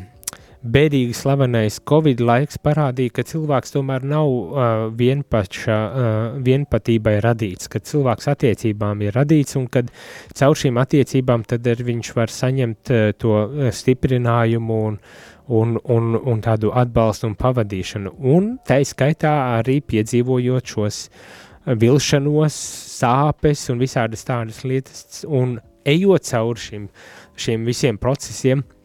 [0.63, 7.81] bēdīgi slavenais Covid laiks parādīja, ka cilvēks tomēr nav uh, vienpaša, uh, vienpatībai radīts, ka
[7.83, 9.91] cilvēks attiecībām ir radīts un kad
[10.33, 14.99] caur šīm attiecībām tad viņš var saņemt uh, to uh, stiprinājumu un,
[15.47, 18.15] un, un, un tādu atbalstu un pavadīšanu.
[18.33, 22.61] Un tā skaitā arī piedzīvojot šos uh, vilšanos,
[23.01, 26.87] sāpes un visādas tādas lietas un ejot cauri šim,
[27.35, 28.79] šiem visiem procesiem, uh,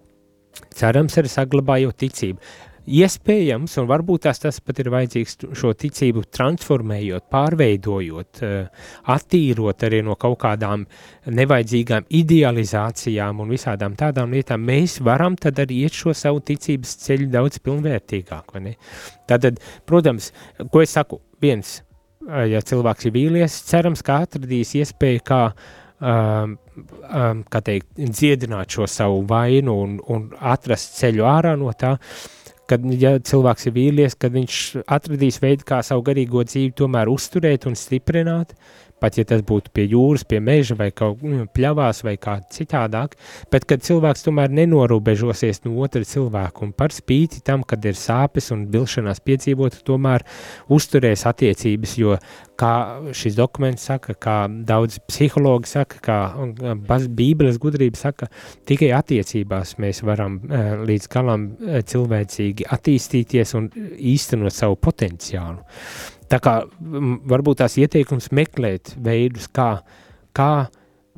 [0.75, 2.57] cerams, arī saglabājot ticību.
[2.89, 10.01] Iespējams, un varbūt tās tas pat ir vajadzīgs šo ticību transformējot, pārveidojot, eh, attīrot arī
[10.07, 10.87] no kaut kādām
[11.27, 17.29] nevajadzīgām idealizācijām un visādām tādām lietām, mēs varam tad arī iet šo savu ticības ceļu
[17.35, 18.75] daudz pilnvērtīgāk, vai ne?
[19.29, 20.33] Tātad, protams,
[20.73, 21.83] ko es saku, viens,
[22.27, 28.75] eh, ja cilvēks ir vīlies, cerams, ka atradīs iespēju kā uh, um, um, teikt, dziedināt
[28.75, 31.97] šo savu vainu un, un atrast ceļu ārā no tā,
[32.69, 37.67] kad ja cilvēks ir vīlies, kad viņš atradīs veidu, kā savu garīgo dzīvi tomēr uzturēt
[37.71, 38.53] un stiprināt,
[39.03, 43.17] pat ja tas būtu pie jūras, pie meža vai kaut nu, pļavās vai kā citādāk,
[43.53, 48.53] bet kad cilvēks tomēr nenorobežosies no otra cilvēka un par spīti tam, kad ir sāpes
[48.55, 50.27] un bilšanās piedzīvot, tomēr
[50.75, 52.19] uzturēs attiecības, jo
[52.59, 52.73] kā
[53.15, 56.19] šis dokuments saka, kā daudz psihologi saka, kā
[57.07, 58.29] bībeles gudrība saka,
[58.69, 60.41] tikai attiecībās mēs varam
[60.89, 61.49] līdz galam
[61.93, 63.71] cilvēcīgi attīstīties un
[64.15, 65.63] īstenot savu potenciālu.
[66.29, 66.59] Tā kā
[67.33, 69.81] varbūt tās ieteikums meklēt veidus, kā,
[70.37, 70.69] kā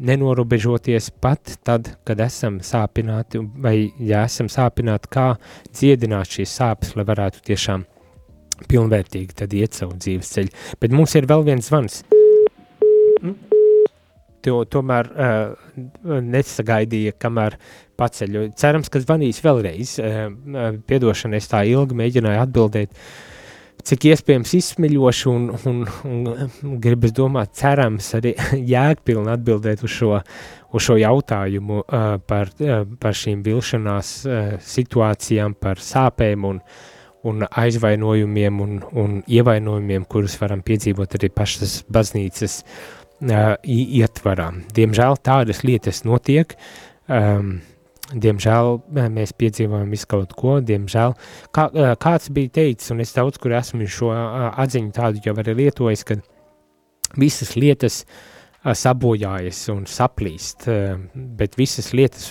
[0.01, 5.27] nenorobežoties pat tad, kad esam sāpināti, vai ja esam sāpināti, kā
[5.75, 7.85] dziedināt šīs sāpes, lai varētu tiešām
[8.71, 10.55] pilnvērtīgi tad iet savu dzīves ceļu.
[10.81, 12.03] Bet mums ir vēl viens zvans.
[13.21, 13.35] Mm.
[14.47, 17.59] To, tomēr uh, nesagaidīja, kamēr
[18.01, 18.47] paceļu.
[18.57, 19.99] Cerams, ka zvanīs vēlreiz.
[20.01, 22.95] Uh, piedošana, es tā ilgi mēģināju atbildēt.
[22.95, 23.30] Uh,
[23.87, 28.35] cik iespējams izsmeļoši un, un, un gribas domāt, cerams, arī
[28.75, 30.21] jēgpilni atbildēt uz šo,
[30.75, 36.63] uz šo jautājumu uh, par, uh, par šīm vilšanās uh, situācijām, par sāpēm un,
[37.31, 44.51] un aizvainojumiem un, un ievainojumiem, kurus varam piedzīvot arī pašas baznīcas uh, ietvarā.
[44.77, 46.57] Diemžēl tādas lietas notiek,
[47.09, 47.59] um,
[48.11, 51.15] Diemžēl eh, mēs piedzīvojam visu kaut ko, diemžēl.
[51.55, 55.37] Kā, eh, kāds bija teicis, un es daudz kur esmu šo eh, atziņu tādu jau
[55.39, 56.19] arī lietojis, ka
[57.19, 58.05] visas lietas
[58.61, 60.67] sabojājas un saplīst,
[61.17, 62.27] bet visas lietas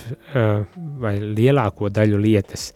[1.02, 2.68] vai lielāko daļu lietas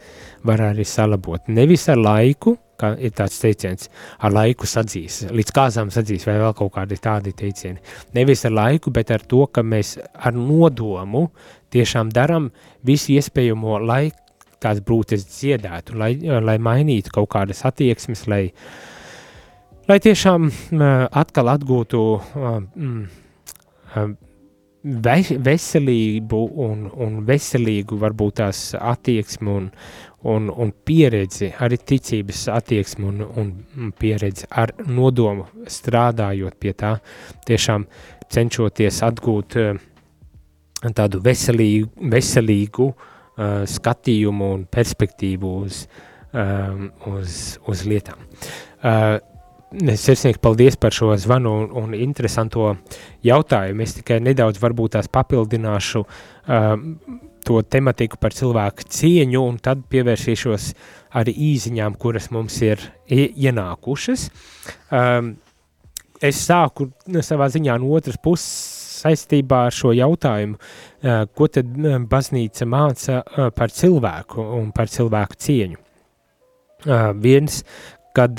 [0.41, 1.51] var arī salabot.
[1.53, 3.91] Nevis ar laiku, kā ir tāds teiciens,
[4.25, 7.83] ar laiku sadzīs, līdz kāzām sadzīs, vai vēl kaut kādi tādi teicieni.
[8.17, 11.27] Nevis ar laiku, bet ar to, ka mēs ar nodomu
[11.73, 12.51] tiešām darām
[12.85, 14.11] visu iespējamo, lai
[14.63, 18.43] tās brūces dziedētu, lai, lai mainītu kaut kādas attieksmes, lai,
[19.89, 20.49] lai tiešām
[21.23, 22.03] atkal atgūtu
[25.47, 29.69] veselību un, un veselīgu varbūt tās attieksmi un,
[30.27, 36.97] un, un pieredzi, arī ticības attieksmi un, un pieredzi ar nodomu strādājot pie tā,
[37.47, 37.87] tiešām
[38.33, 39.81] cenšoties atgūt uh,
[40.91, 45.85] tādu veselīgu, veselīgu uh, skatījumu un perspektīvu uz,
[46.35, 47.37] um, uz,
[47.71, 48.25] uz lietām.
[48.83, 49.21] Uh,
[49.73, 52.75] sirsnīgi paldies par šo zvanu un, un interesanto
[53.25, 53.85] jautājumu.
[53.85, 56.89] Es tikai nedaudz varbūt tās papildināšu um,
[57.43, 60.69] to tematiku par cilvēku cieņu un tad pievērsīšos
[61.19, 64.29] arī īziņām, kuras mums ir ienākušas.
[64.93, 65.35] Um,
[66.23, 66.91] es sāku
[67.25, 68.72] savā ziņā no otras puses
[69.03, 70.59] saistībā ar šo jautājumu,
[71.01, 75.81] eh, ko tad eh, baznīca māca eh, par cilvēku un par cilvēku cieņu.
[77.23, 77.61] Viens,
[78.11, 78.35] kad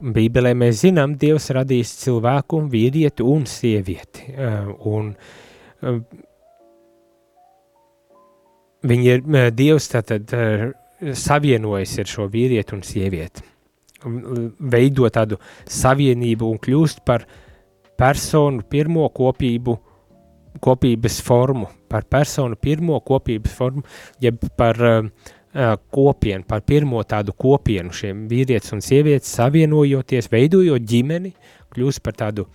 [0.00, 4.24] Bībelē mēs zinām, Dievs radīs cilvēku, vīrieti un sievieti,
[4.88, 5.10] un
[8.88, 9.20] viņi ir,
[9.52, 10.32] Dievs tātad
[11.26, 13.44] savienojas ar šo vīrieti un sievieti,
[14.72, 15.36] veido tādu
[15.68, 17.41] savienību un kļūst par uh,
[18.02, 19.76] personu pirmo kopību,
[20.62, 23.84] kopības formu, par personu pirmo kopības formu,
[24.22, 25.06] jeb par uh,
[25.54, 31.34] uh, kopienu, par pirmo tādu kopienu šiem vīrietis un sievietes savienojoties, veidojot ģimeni,
[31.72, 32.48] kļūst par tādu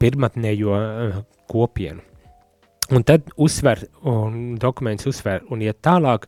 [0.00, 1.20] pirmatnējo uh,
[1.50, 2.06] kopienu.
[2.90, 6.24] Un tad uzsver, un dokuments uzsver, un iet tālāk,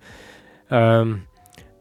[0.71, 1.17] um,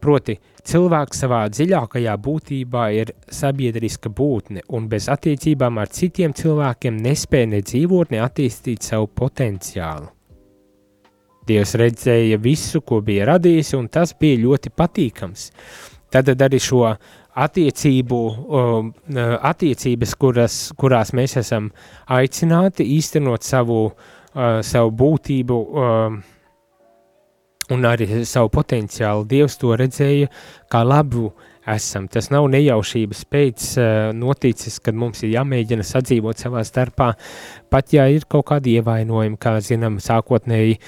[0.02, 0.34] proti,
[0.68, 7.62] cilvēks savā dziļākajā būtībā ir sabiedriska būtne, un bez attiecībām ar citiem cilvēkiem nespēja ne
[7.66, 10.10] dzīvot, ne attīstīt savu potenciālu.
[11.48, 15.48] Dievs redzēja visu, ko bija radījis, un tas bija ļoti patīkams.
[16.12, 16.84] Tad arī šo
[17.42, 18.18] attiecību,
[19.50, 21.70] attiecības, kuras, kurās mēs esam
[22.12, 23.80] aicināti īstenot savu,
[24.62, 25.58] savu būtību
[27.70, 29.26] un arī savu potenciālu.
[29.28, 30.30] Dievs to redzēja
[30.72, 31.30] kā labu
[31.68, 32.08] esam.
[32.10, 33.86] Tas nav nejaušības pēc uh,
[34.16, 37.12] noticis, kad mums ir jāmēģina sadzīvot savā starpā,
[37.70, 40.78] pat ja ir kaut kādi ievainojumi, kā zinām, sākotnēji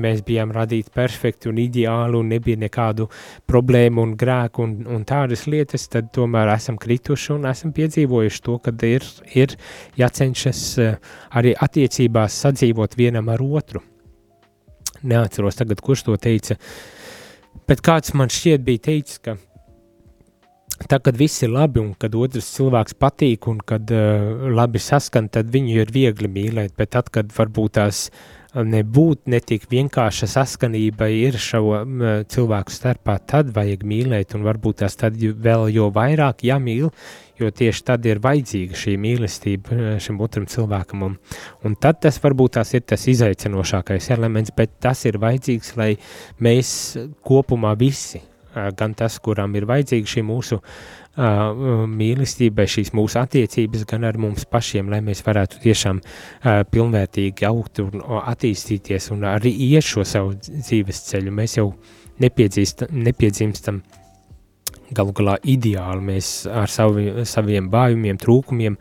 [0.00, 3.10] mēs bijām radīti perfekti un ideāli un nebija nekādu
[3.50, 8.58] problēmu un grēku un, un tādas lietas, tad tomēr esam krituši un esam piedzīvojuši to,
[8.64, 9.56] kad ir, ir
[10.00, 13.89] jācenšas uh, arī attiecībās sadzīvot vienam ar otru.
[15.02, 16.58] Neatceros tagad, kurš to teica,
[17.68, 19.38] bet kāds man šķiet bija teicis, ka
[20.88, 25.28] Tā, kad viss ir labi un kad otrs cilvēks patīk un kad uh, labi saskan,
[25.28, 28.06] tad viņu ir viegli mīlēt, bet tad, kad varbūt tās
[28.54, 34.98] nebūt netik vienkārša saskanība ir šo um, cilvēku starpā, tad vajag mīlēt un varbūt tās
[35.00, 36.88] tad vēl jo vairāk jāmīl,
[37.40, 41.06] jo tieši tad ir vajadzīga šī mīlestība šim otram cilvēkam.
[41.06, 41.18] Un,
[41.64, 45.94] un tad tas varbūt tās ir tas izaicinošākais elements, bet tas ir vajadzīgs, lai
[46.42, 46.74] mēs
[47.26, 48.22] kopumā visi
[48.76, 54.46] gan tas, kuram ir vajadzīga šī mūsu uh, mīlestība, šīs mūsu attiecības, gan ar mums
[54.50, 60.36] pašiem, lai mēs varētu tiešām uh, pilnvērtīgi augt un attīstīties un arī iet šo savu
[60.40, 61.34] dzīves ceļu.
[61.34, 61.70] Mēs jau
[62.20, 63.82] nepiedzimstam
[64.90, 68.76] galu galā ideāli, mēs ar savi, saviem bājumiem, trūkumiem,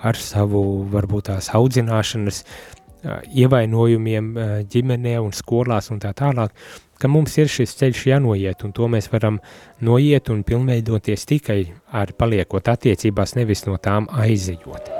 [0.00, 4.30] ar savu varbūt tās audzināšanas uh, ievainojumiem
[4.70, 6.54] ģimenē un skolās un tā tālāk,
[7.00, 9.38] ka mums ir šis ceļš jānoiet, un to mēs varam
[9.84, 11.60] noiet un pilnveidoties tikai
[11.96, 14.90] ar paliekot attiecībās, nevis no tām aizejot.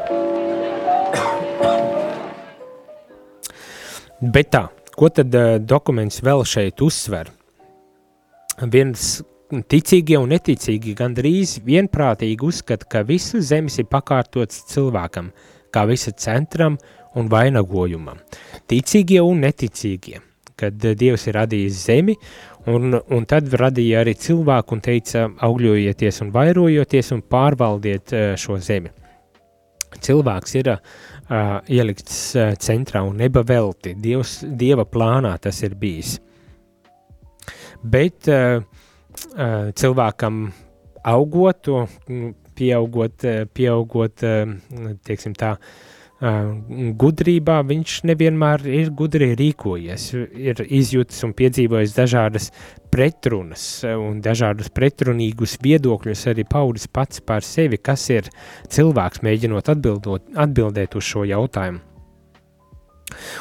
[4.35, 4.63] Bet tā,
[4.97, 7.27] ko tad uh, dokuments vēl šeit uzsver?
[8.61, 15.31] Viens ticīgie un neticīgi gandrīz vienprātīgi uzskata, ka visa zemes ir pakārtots cilvēkam,
[15.73, 16.79] kā visa centram
[17.19, 18.21] un vainagojumam.
[18.71, 20.21] Ticīgie un neticīgie
[20.61, 22.17] kad eh, Dievs ir radījis zemi,
[22.71, 28.61] un, un tad radīja arī cilvēku un teica, augļojieties un vairojoties un pārvaldiet eh, šo
[28.63, 28.93] zemi.
[29.91, 30.77] Cilvēks ir uh,
[31.67, 36.13] ielikts uh, centrā un neba velti, Dievs, Dieva plānā tas ir bijis.
[37.83, 40.39] Bet uh, uh, cilvēkam
[41.11, 41.73] augot,
[42.55, 44.25] pieaugot, pieaugot,
[45.11, 45.90] teiksim tā, uh,
[46.21, 52.51] gudrībā viņš nevienmēr ir gudri rīkojies, ir izjūtas un piedzīvojis dažādas
[52.93, 58.29] pretrunas un dažādus pretrunīgus viedokļus arī paudis pats par sevi, kas ir
[58.69, 61.81] cilvēks mēģinot atbildot, atbildēt uz šo jautājumu.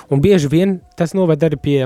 [0.10, 1.80] Un bieži vien tas noved arī pie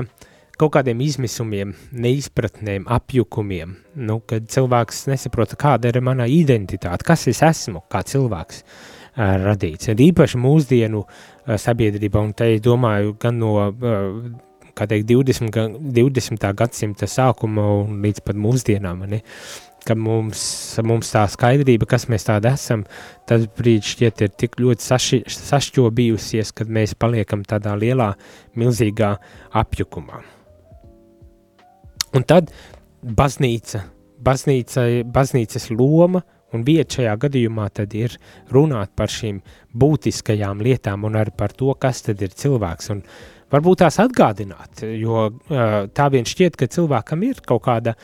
[0.54, 7.42] kaut kādiem izmisumiem, neizpratnēm, apjukumiem, nu, kad cilvēks nesaprota, kāda ir mana identitāte, kas es
[7.42, 9.90] esmu kā cilvēks, uh, radīts.
[9.92, 11.04] Ir īpaši mūsdienu
[11.60, 13.54] sabiedrība, un te domāju gan no
[14.74, 16.48] teikt, 20, 20.
[16.58, 19.22] gadsimta sākuma līdz pat mūsdienām, ne?
[19.84, 20.40] ka mums,
[20.80, 22.86] mums tā skaidrība, kas mēs tādi esam,
[23.28, 28.14] tas brīdis šķiet ir tik ļoti saši, sašķobījusies, kad mēs paliekam tādā lielā,
[28.56, 29.14] milzīgā
[29.60, 30.22] apjukumā.
[32.14, 32.52] Un tad
[33.04, 33.82] baznīca,
[34.24, 36.24] baznīca, baznīcas loma
[36.54, 38.16] Un vieta šajā gadījumā tad ir
[38.54, 39.40] runāt par šīm
[39.74, 42.92] būtiskajām lietām un arī par to, kas tad ir cilvēks.
[42.94, 43.02] Un
[43.54, 45.28] varbūt tās atgādināt, jo
[45.94, 47.96] tā vien šķiet, ka cilvēkam ir kaut kāda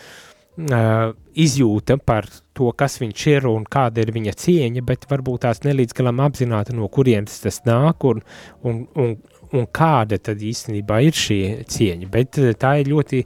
[1.41, 2.27] izjūta par
[2.57, 6.75] to, kas viņš ir un kāda ir viņa cieņa, bet varbūt tās nelīdz galam apzināta,
[6.77, 8.21] no kurienes tas nāk un,
[8.67, 9.17] un, un,
[9.53, 11.41] un kāda tad īstenībā ir šī
[11.71, 12.11] cieņa.
[12.13, 13.25] Bet tā ir ļoti,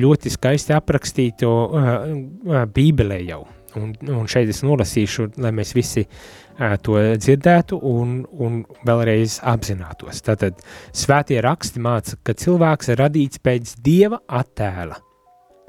[0.00, 3.44] ļoti skaisti aprakstīta uh, Bībelē jau.
[3.78, 10.22] Un, un šeit es nolasīšu, lai mēs visi uh, to dzirdētu un, un vēlreiz apzinātos.
[10.26, 10.60] Tātad
[10.92, 14.98] svētie raksti māca, ka cilvēks ir radīts pēc dieva attēla,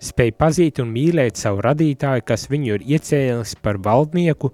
[0.01, 4.51] spēj pazīt un mīlēt savu radītāju, kas viņu ir iecēlis par valdnieku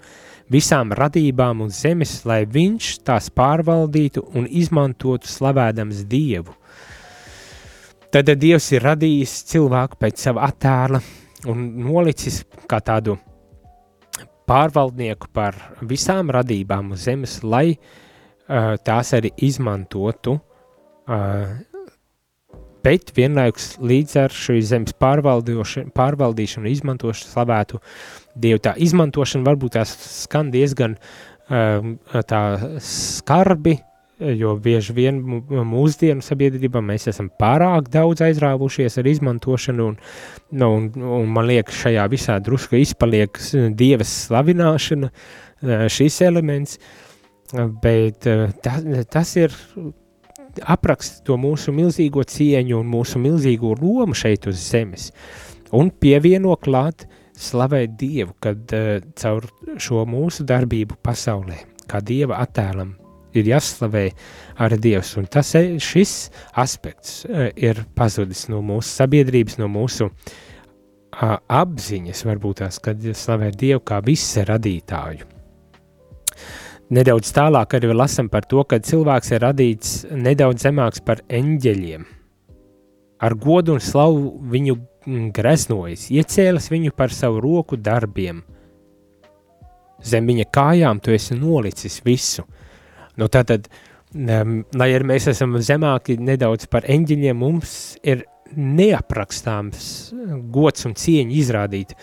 [0.51, 6.53] visām radībām un zemes, lai viņš tās pārvaldītu un izmantotu slavēdams dievu.
[8.11, 11.01] Tad Dievs ir radījis cilvēku pēc sava attēla
[11.51, 13.17] un nolicis kā tādu
[14.47, 21.57] pārvaldnieku par visām radībām uz zemes, lai uh, tās arī izmantotu, uh,
[22.87, 27.81] bet vienlaikus līdz ar šīs zemes pārvaldīšanu, izmantošanu, slavētu
[28.37, 28.61] Dievu.
[28.63, 29.91] Tā izmantošana varbūt tās
[30.23, 31.91] skan diezgan uh,
[32.29, 32.43] tā
[32.83, 33.77] skarbi,
[34.19, 39.99] jo bieži vien mūsdienu sabiedrībā mēs esam pārāk daudz aizrāvušies ar izmantošanu, un,
[40.51, 40.87] nu, un,
[41.21, 43.37] un man liekas, šajā visā drusku izpaliek
[43.77, 45.11] dievas slavināšana,
[45.93, 46.79] šis elements,
[47.83, 48.25] bet
[48.65, 49.53] tas, tas ir
[50.65, 55.11] apraksta to mūsu milzīgo cieņu un mūsu milzīgo lomu šeit uz zemes,
[55.77, 57.05] un pievieno klāt
[57.37, 58.71] slavēt Dievu, kad
[59.21, 59.45] caur
[59.77, 62.95] šo mūsu darbību pasaulē, kā Dieva attēlam,
[63.39, 64.03] ir jāslavē
[64.63, 66.13] ar Dievs, un tas, šis
[66.57, 70.09] aspekts e, ir pazudis no mūsu sabiedrības, no mūsu
[71.17, 75.25] apziņas, varbūt tās, kad slavē Dievu kā visa radītāju.
[76.93, 82.05] Nedaudz tālāk arī lasam par to, ka cilvēks ir radīts nedaudz zemāks par eņģeļiem.
[83.19, 84.77] Ar godu un slavu viņu
[85.35, 88.43] greznojas, iecēlas viņu par savu roku darbiem.
[90.05, 92.45] Zem viņa kājām tu esi nolicis visu–
[93.17, 93.65] Nu, tātad,
[94.13, 97.71] um, lai arī mēs esam zemāki nedaudz par eņģeļiem, mums
[98.05, 99.87] ir neaprakstāms
[100.53, 101.95] gods un cieņa izrādīt.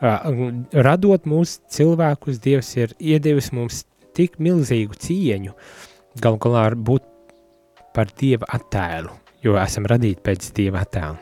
[0.00, 3.82] Uh, radot mūsu cilvēkus, Dievs ir iedevis mums
[4.16, 5.56] tik milzīgu cieņu,
[6.22, 7.04] galu galā būt
[7.94, 9.12] par Dieva attēlu,
[9.42, 11.18] jo esam radīti pēc Dieva attēla.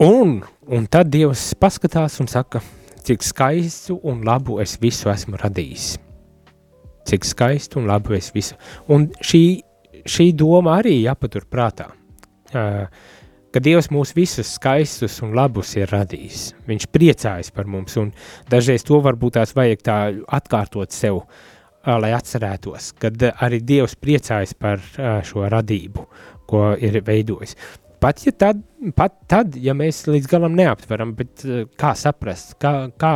[0.00, 0.38] Un,
[0.70, 2.62] un tad Dievs paskatās un saka–
[3.06, 5.92] cik skaistu un labu es visu esmu radījis.
[7.10, 8.58] Cik skaistu un labu es visu.
[8.92, 9.44] Un šī,
[10.04, 11.90] šī doma arī jāpatur prātā.
[12.50, 12.86] Uh,
[13.50, 16.50] ka Dievs mūs visus skaistus un labus ir radījis.
[16.70, 18.12] Viņš priecājas par mums, un
[18.50, 19.98] dažreiz to varbūt tās vajag tā
[20.38, 21.24] atkārtot sev,
[21.86, 24.82] lai atcerētos, kad arī Dievs priecājas par
[25.26, 26.06] šo radību,
[26.50, 27.56] ko ir veidojis.
[28.00, 28.62] Pat, ja tad,
[28.96, 33.10] pat tad, ja mēs līdz galam neaptveram, bet eh, kā saprast, kā, kā,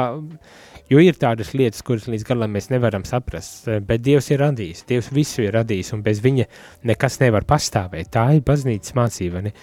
[0.92, 4.82] jo ir tādas lietas, kuras līdz galam mēs nevaram saprast, eh, bet Dievs ir radījis,
[4.90, 6.44] Dievs visu ir radījis, un bez viņa
[6.90, 8.10] nekas nevar pastāvēt.
[8.12, 9.54] Tā ir baznīcas mācība, ne?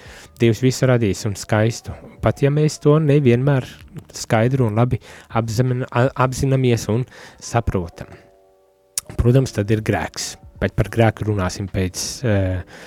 [0.41, 1.93] Dievs visu radījis un skaistu,
[2.25, 3.69] pat ja mēs to nevienmēr
[4.17, 4.97] skaidru un labi
[5.37, 5.85] apzina,
[6.17, 7.05] apzināmies un
[7.37, 8.09] saprotam.
[9.21, 12.81] Protams, tad ir grēks, bet par grēku runāsim pēc uh,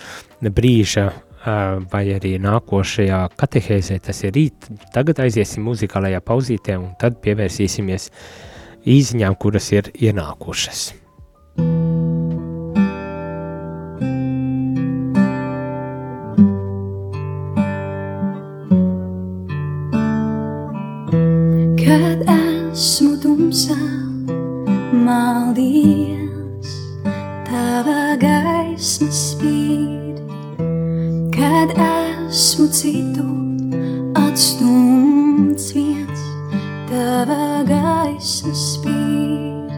[0.50, 1.06] brīža,
[1.44, 4.68] vai arī nākošajā katehēzē, tas ir rīt.
[4.94, 8.10] Tagad aiziesim muzikālajā pauzītē un tad pievērsīsimies
[8.84, 10.92] īziņām, kuras ir ienākušas.
[21.84, 23.80] Kad esmu tumsā,
[25.04, 26.72] maldies,
[27.50, 30.03] tava gaisma spīd
[31.44, 31.70] kad
[32.28, 33.24] esmu citu
[34.16, 36.20] atstumts viens,
[36.88, 39.74] tava gaisma spīd.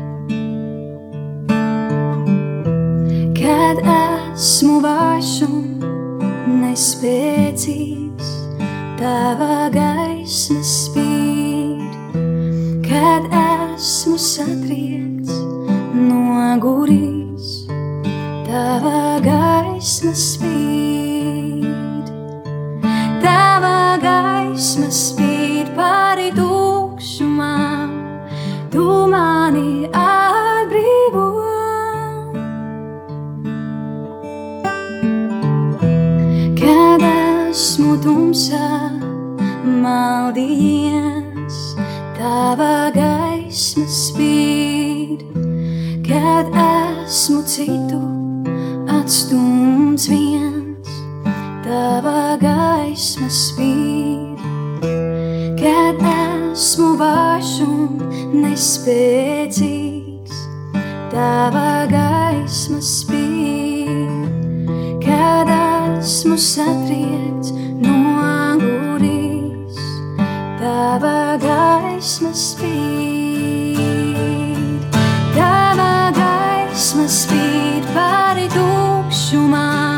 [3.39, 5.65] Kad esmu vājš un
[6.61, 8.31] nespēcīgs,
[9.01, 11.99] tava gaisma spīd.
[12.87, 15.35] Kad esmu satriekts,
[15.99, 17.51] nogurīs,
[18.47, 21.06] tava gaisma spīd.
[24.03, 27.91] Gaisma spīd pāri tukšumam,
[28.73, 31.27] tu mani atbrīvo.
[36.61, 38.73] Kad esmu tumsā,
[39.85, 41.61] maldies,
[42.19, 45.27] tava gaisma spīd,
[46.07, 48.03] kad esmu citu
[48.99, 50.56] atstumts viens,
[51.67, 54.27] tava gaisma spīd
[55.67, 55.99] kad
[56.55, 58.03] esmu vājš un
[58.43, 60.37] nespēcīgs,
[61.11, 64.29] tava gaisma spīd,
[65.03, 67.51] kad esmu satriekts
[67.83, 67.97] no
[68.63, 69.77] gurīs,
[70.61, 73.81] tava gaisma spīd,
[75.35, 79.96] tava gaisma spīd pāri tukšumam,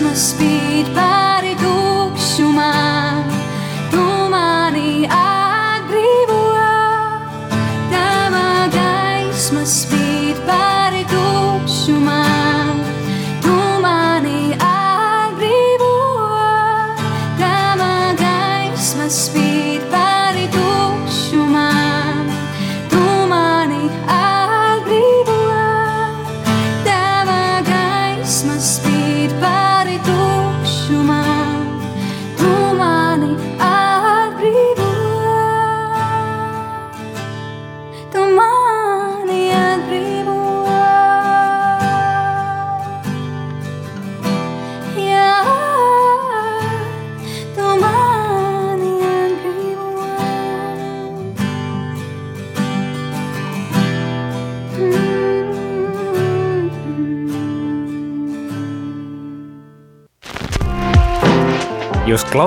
[0.00, 0.67] must be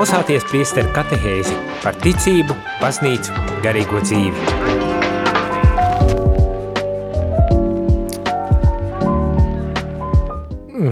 [0.02, 3.30] klausāties priesteru katehēzi par ticību, baznīcu,
[3.62, 4.40] garīgo dzīvi.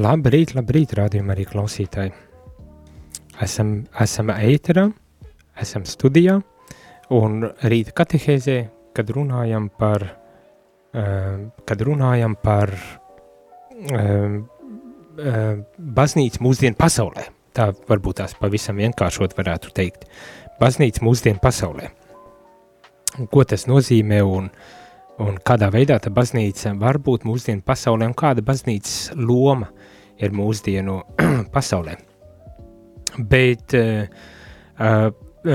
[0.04, 2.12] Labrīt, labrīt, rādījumā arī klausītāji.
[3.42, 4.86] Esam, esam ēterā,
[5.58, 6.38] esam studijā,
[7.10, 8.56] un rīta katehēzē,
[8.94, 15.52] kad runājam par, uh, kad runājam par uh, uh,
[15.98, 17.26] baznīcu mūsdienu pasaulē–
[17.60, 20.06] tā varbūt tās pavisam vienkāršot varētu teikt,
[20.60, 21.90] baznīca mūsdienu pasaulē.
[23.18, 24.50] Un ko tas nozīmē un,
[25.20, 29.70] un kādā veidā tā baznīca var būt mūsdienu pasaulē un kāda baznīcas loma
[30.20, 31.00] ir mūsdienu
[31.54, 31.96] pasaulē.
[33.30, 35.10] Bet uh,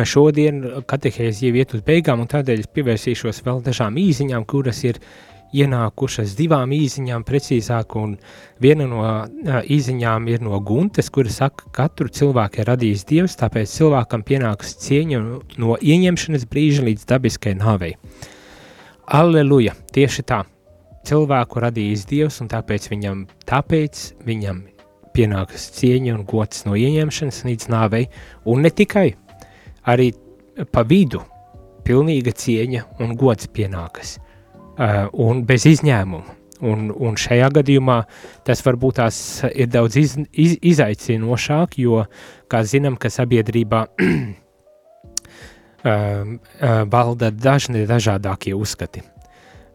[0.06, 5.00] šodien katehēzi jau iet uz beigām un tādēļ es pievērsīšos vēl dažām īziņām, kuras ir
[5.00, 8.16] uh, ienākušas divām īsiņām, precīzāk, un
[8.62, 13.38] viena no uh, īsiņām ir no Guntes, kura saka, ka katru cilvēku ir radījis Dievs,
[13.40, 15.22] tāpēc cilvēkam pienāks cieņa
[15.62, 17.96] no ieņemšanas brīža līdz dabiskai nāvei.
[19.06, 19.76] Alleluja!
[19.94, 20.44] Tieši tā!
[21.06, 24.64] Cilvēku radījis Dievs, un tāpēc viņam, tāpēc viņam
[25.16, 28.08] pienākas cieņa un gods no ieņemšanas līdz nāvei,
[28.50, 29.12] un ne tikai,
[29.86, 30.12] arī
[30.74, 31.22] pa vidu
[31.86, 34.18] pilnīga cieņa un gods pienākas.
[34.76, 36.34] Uh, un bez izņēmuma.
[36.66, 37.98] Un, un šajā gadījumā
[38.48, 39.18] tas varbūt tās
[39.52, 42.02] ir daudz iz, iz, izaicinošāk, jo,
[42.52, 44.16] kā zinām, ka sabiedrībā uh,
[45.88, 46.32] uh,
[46.92, 49.04] valda dažni dažādākie uzskati.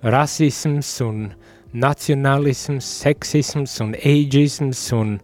[0.04, 1.30] Rasisms un
[1.72, 5.16] nacionālisms, seksisms un eidžisms un,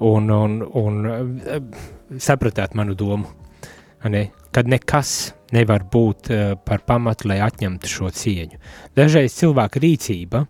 [0.00, 3.28] un, un, un sapratāt manu domu,
[4.04, 4.26] ne?
[4.52, 8.60] kad nekas nevar būt uh, par pamatu, lai atņemtu šo cieņu.
[8.96, 10.44] Dažreiz cilvēka rīcība,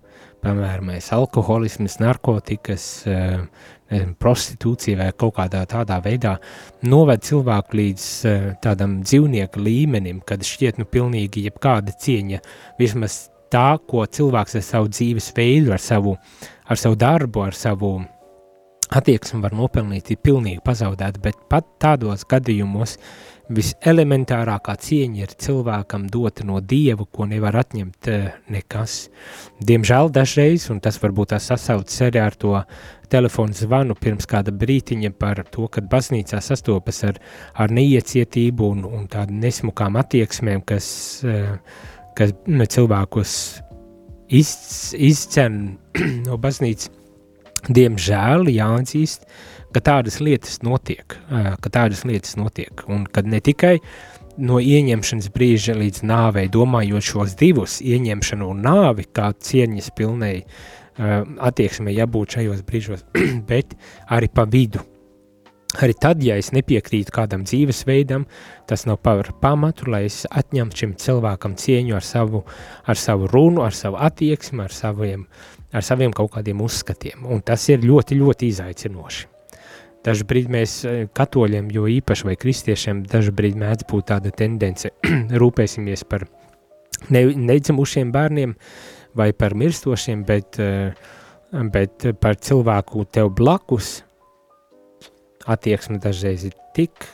[0.45, 3.45] piemēram, alkoholisms, narkotikas, uh,
[4.21, 6.39] prostitūcija vai kaut kādā tādā veidā
[6.89, 12.41] noved cilvēku līdz uh, tādam dzīvnieku līmenim, kad šķiet nu pilnīgi jebkāda cieņa,
[12.81, 16.17] vismaz tā, ko cilvēks ar savu dzīves veidu, ar savu,
[16.67, 17.93] ar savu darbu, ar savu
[18.95, 26.07] attieksmi var nopelnīt, ir pilnīgi pazaudēta, bet pat tādos gadījumos uh, Viselementārākā cieņa ir cilvēkam
[26.09, 29.11] dota no dieva, ko nevar atņemt uh, nekas.
[29.61, 32.55] Diemžēl dažreiz, un tas varbūt tas sasaucas arī ar to
[33.13, 37.21] telefonu zvanu pirms kāda brītiņa par to, kad baznīcā sastopas ar,
[37.53, 40.89] ar neiecietību un, un tādu nesmukām attieksmēm, kas,
[41.29, 41.59] uh,
[42.17, 43.35] kas ne, cilvēkus
[44.33, 44.55] iz,
[44.97, 45.67] izcen
[46.31, 46.89] no baznīcas.
[47.65, 53.79] Diemžēl jāatzīst, uh, ka tādas lietas notiek, ka tādas lietas notiek, un kad ne tikai
[54.39, 60.37] no ieņemšanas brīža līdz nāvei, domājot šos divus, ieņemšanu un nāvi, kā cieņas pilnai
[60.95, 63.07] attieksmē jābūt šajos brīžos,
[63.51, 63.75] bet
[64.11, 64.83] arī pa vidu.
[65.83, 68.29] Arī tad, ja es nepiekrītu kādam dzīvesveidam,
[68.71, 72.45] tas nav par pamatu, lai es atņemtu šim cilvēkam cieņu ar savu,
[72.87, 75.27] ar savu runu, ar savu attieksmi, ar saviem,
[75.75, 77.27] ar saviem kaut kādiem uzskatiem.
[77.27, 79.34] Un tas ir ļoti, ļoti izaicinoši.
[80.05, 84.93] Dažbrīd mēs eh, katoļiem, jo īpaši vai kristiešiem, dažbrīd mēdz būt tāda tendence
[85.41, 86.27] rūpēsimies par
[87.15, 88.55] ne, nedzimušiem bērniem
[89.17, 90.93] vai par mirstošiem, bet, eh,
[91.73, 94.03] bet par cilvēku tev blakus
[95.49, 97.09] attieksme dažreiz ir tik,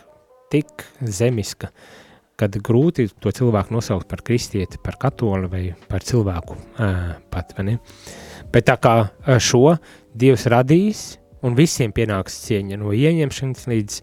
[0.50, 1.70] tik zemiska,
[2.40, 6.56] kad grūti to cilvēku nosaukt par kristieti, par katoli vai par cilvēku
[7.30, 7.78] pat, vai ne?
[8.50, 8.94] Bet tā kā
[9.42, 9.76] šo
[10.16, 14.00] Dievs radījis, un visiem pienāks cieņa no ieņemšanas līdz,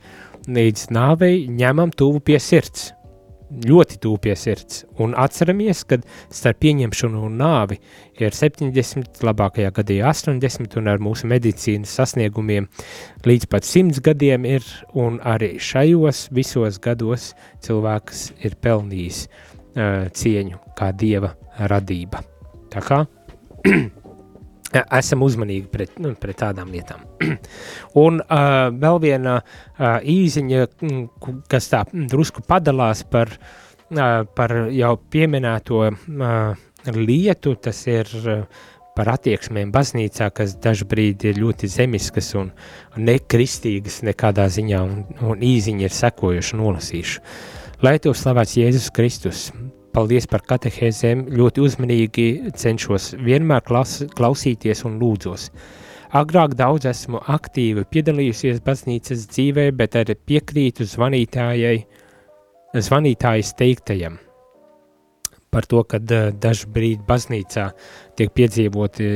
[0.58, 2.92] līdz nāvei ņemam tuvu pie sirds.
[3.48, 4.82] Ļoti tuvu pie sirds.
[5.00, 6.02] Un atceramies, ka
[6.36, 7.78] starp pieņemšanu un nāvi
[8.20, 12.68] ir 70, labākajā gadījumā 80, un ar mūsu medicīnas sasniegumiem
[13.24, 17.32] līdz pat 100 gadiem ir, un arī šajos visos gados
[17.64, 21.32] cilvēks ir pelnījis uh, cieņu kā dieva
[21.72, 22.26] radība.
[22.74, 23.06] Tā kā
[25.00, 27.04] esam uzmanīgi pret, nu, pret tādām lietām.
[28.06, 30.66] un uh, vēl viena uh, īziņa,
[31.52, 33.34] kas tā drusku padalās par,
[33.92, 38.66] uh, par jau pieminēto uh, lietu, tas ir uh,
[38.98, 42.50] par attieksmēm baznīcā, kas dažbrīd ir ļoti zemiskas un
[42.98, 47.26] nekristīgas nekādā ziņā, un, un īziņa ir sekojuši nolasīšu.
[47.86, 49.52] Lai to slavēts Jēzus Kristus,
[49.98, 55.48] Paldies par katehēzēm, ļoti uzmanīgi cenšos vienmēr klas, klausīties un lūdzos.
[56.20, 61.80] Agrāk daudz esmu aktīvi piedalījusies baznīcas dzīvē, bet arī piekrītu zvanītājai,
[62.78, 64.22] zvanītājas teiktajam
[65.50, 67.70] par to, ka dažu brīdi baznīcā
[68.20, 69.08] tiek piedzīvoti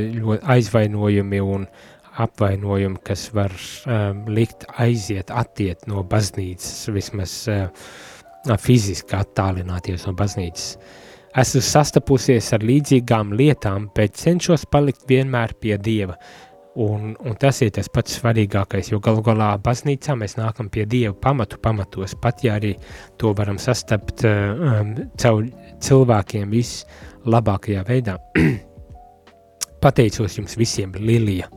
[0.49, 1.67] aizvainojumi un
[2.25, 7.69] apvainojumi, kas var um, likt aiziet, attiet no baznīcas, vismaz uh,
[8.61, 10.75] fiziski attālināties no baznīcas.
[11.41, 16.17] Esmu sastapusies ar līdzīgām lietām, bet cenšos palikt vienmēr pie Dieva.
[16.81, 21.13] Un, un tas ir tas pats svarīgākais, jo galu galā baznīcā mēs nākam pie Dieva
[21.23, 22.73] pamatu pamatos, pat ja arī
[23.19, 25.47] to varam sastapt um, caur
[25.83, 28.15] cilvēkiem vislabākajā veidā.
[29.83, 31.47] Pateicos jums visiem, Lilija.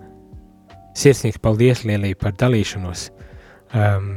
[0.98, 3.08] Sirsnīgs paldies, Lilija, par dalīšanos.
[3.74, 4.16] Um,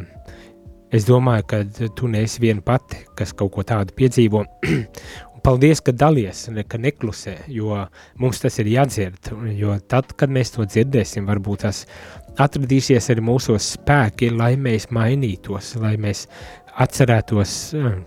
[0.88, 1.58] Es domāju, ka
[1.96, 4.44] tu neesi viena pati, kas kaut ko tādu piedzīvo.
[5.44, 7.76] Paldies, ka dalies, ka neklusē, jo
[8.20, 9.32] mums tas ir jādzird.
[9.56, 11.84] Jo tad, kad mēs to dzirdēsim, varbūt tas
[12.40, 16.26] atradīsies arī mūsos spēki, lai mēs mainītos, lai mēs
[16.84, 17.98] atcerētos eh,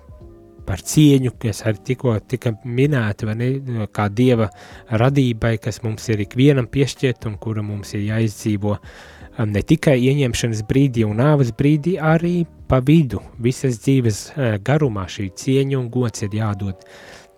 [0.66, 3.50] par cieņu, kas arī tikko tika minēta, ne,
[3.92, 4.48] kā dieva
[4.88, 8.76] radībai, kas mums ir ikvienam piešķirt un kura mums ir jāizdzīvo
[9.50, 15.32] ne tikai ieņemšanas brīdī un nāves brīdī, arī pa vidu, visas dzīves eh, garumā šī
[15.42, 16.84] cieņa un gods ir jādod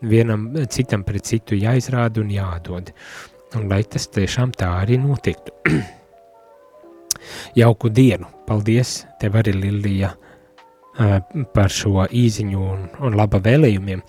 [0.04, 2.90] vienam citam pret citu jāizrāda un jādod.
[3.56, 5.54] Un lai tas tiešām tā arī notiktu.
[7.60, 8.28] Jauku dienu!
[8.48, 10.10] Paldies tev arī, Lilija,
[11.54, 14.02] par šo īziņu un, un laba vēlējumiem.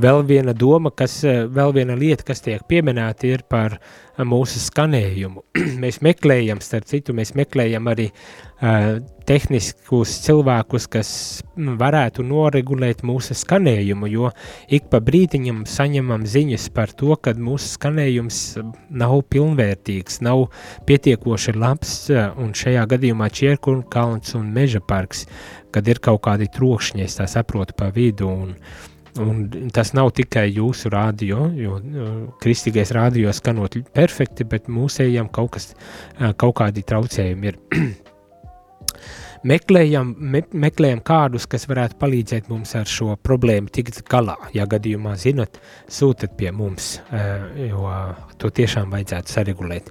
[0.00, 3.76] Vēl viena doma, kas, vēl viena lieta, kas tiek pieminēta, ir par
[4.24, 5.44] mūsu skanējumu.
[5.82, 11.10] mēs meklējam, starp citu, mēs meklējam arī uh, tehniskus cilvēkus, kas
[11.56, 14.32] varētu noregulēt mūsu skanējumu, jo
[14.68, 18.40] ik pa brīdiņam saņemam ziņas par to, ka mūsu skanējums
[18.90, 20.48] nav pilnvērtīgs, nav
[20.88, 25.24] pietiekoši labs, un šajā gadījumā Čierkunu kalns un Meža parks,
[25.74, 28.56] kad ir kaut kādi trokšņi, es tā saprotu pa vidu, un,
[29.18, 31.80] Un tas nav tikai jūsu rādio, jo
[32.42, 35.72] kristīgais rādio skanot perfekti, bet mūsējiem kaut, kas,
[36.38, 37.58] kaut kādi traucējumi ir.
[39.46, 44.36] meklējam, me, meklējam kādus, kas varētu palīdzēt mums ar šo problēmu tikt galā.
[44.56, 45.60] Ja gadījumā zinat,
[45.90, 46.98] sūtat pie mums,
[47.60, 47.94] jo
[48.40, 49.90] to tiešām vajadzētu saregulēt.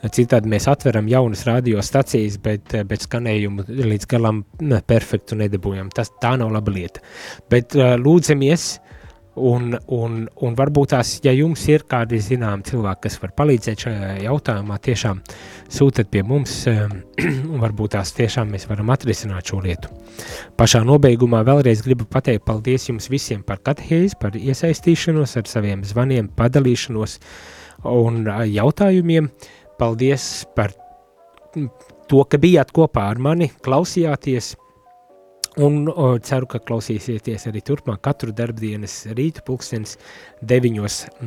[0.00, 4.44] Citādi mēs atveram jaunas radiostacijas, bet, bet skanējumu līdz galam
[4.88, 5.90] perfektu nedabūjam.
[5.92, 7.02] Tas tā nav laba lieta.
[7.52, 8.70] Bet uh, lūdzamies,
[9.36, 14.10] un, un, un varbūt tās, ja jums ir kādi zināmi cilvēki, kas var palīdzēt šajā
[14.24, 15.20] jautājumā, tiešām
[15.70, 16.96] sūtat pie mums, um,
[17.52, 19.92] un varbūt tās tiešām mēs varam atrisināt šo lietu.
[20.58, 26.30] Pašā nobeigumā vēlreiz gribu pateikt paldies jums visiem par katehēzi, par iesaistīšanos ar saviem zvaniem,
[26.36, 27.18] padalīšanos
[27.90, 29.30] un jautājumiem.
[29.80, 30.74] Paldies par
[32.10, 34.56] to, ka bijāt kopā ar mani, klausījāties.
[35.60, 39.96] Un o, ceru, ka klausīsieties arī turpmāk katru darbdienas rītu pulkstens
[40.52, 40.78] 9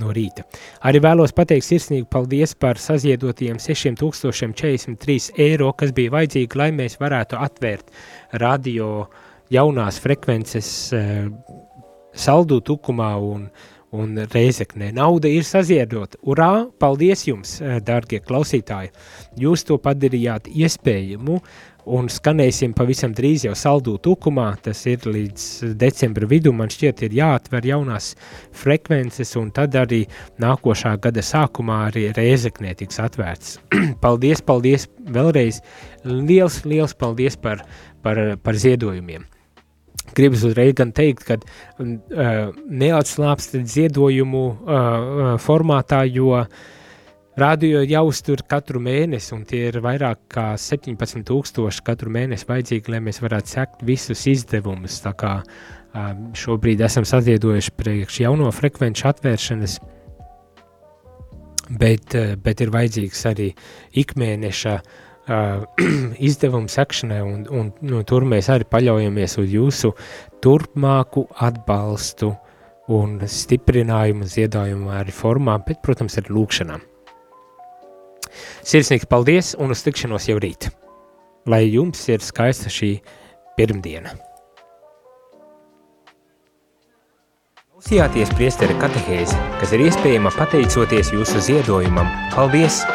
[0.01, 0.45] no rīta.
[0.89, 7.37] Arī vēlos pateikt sirsnīgi paldies par saziedotiem 6043 eiro, kas bija vajadzīgi, lai mēs varētu
[7.45, 7.93] atvērt
[8.41, 8.89] radio
[9.53, 11.29] jaunās frekvences eh,
[12.17, 14.91] saldu tukumā un uh, un reizeknē.
[14.95, 16.17] Nauda ir saziedota.
[16.25, 16.65] Urā!
[16.81, 18.91] Paldies jums, eh, dārgie klausītāji!
[19.39, 21.39] Jūs to padarījāt iespējamu
[21.89, 24.49] un skanēsim pavisam drīz jau saldū tukumā.
[24.63, 26.59] Tas ir līdz decembra vidum.
[26.61, 28.13] Man šķiet, ir jāatver jaunās
[28.55, 30.03] frekvences, un tad arī
[30.43, 33.57] nākošā gada sākumā arī reizeknē tiks atvērts.
[34.03, 35.61] paldies, paldies vēlreiz!
[36.03, 37.63] Liels, liels paldies par,
[38.03, 39.27] par, par ziedojumiem!
[40.13, 44.87] gribas uzreiz gan teikt, ka uh, neatslāpst ziedojumu uh,
[45.41, 46.43] formātā, jo
[47.39, 52.93] radio ir jāuztur katru mēnesi, un tie ir vairāk kā 17 tūkstoši katru mēnesi vajadzīgi,
[52.93, 54.99] lai mēs varētu sekt visus izdevumus.
[55.03, 59.79] Tā kā uh, šobrīd esam saziedojuši priekš jauno frekvenču atvēršanas,
[61.79, 63.49] bet, uh, bet ir vajadzīgs arī
[64.03, 65.65] ikmēneša uh,
[66.29, 69.93] izdevumu sekšanai, un, un nu, tur mēs arī paļaujamies uz jūsu
[70.43, 72.35] turpmāku atbalstu
[72.93, 76.89] un stiprinājumu ziedājumu arī formā, bet, protams, arī lūkšanām.
[78.63, 80.69] Sirsnīgs paldies un uz tikšanos jau rīt.
[81.49, 82.95] Lai jums ir skaista šī
[83.57, 84.15] pirmdiena.
[87.73, 92.07] Klausījāties priestera katehēzi, kas ir iespējama pateicoties jūsu ziedojumam.
[92.31, 92.85] Paldies!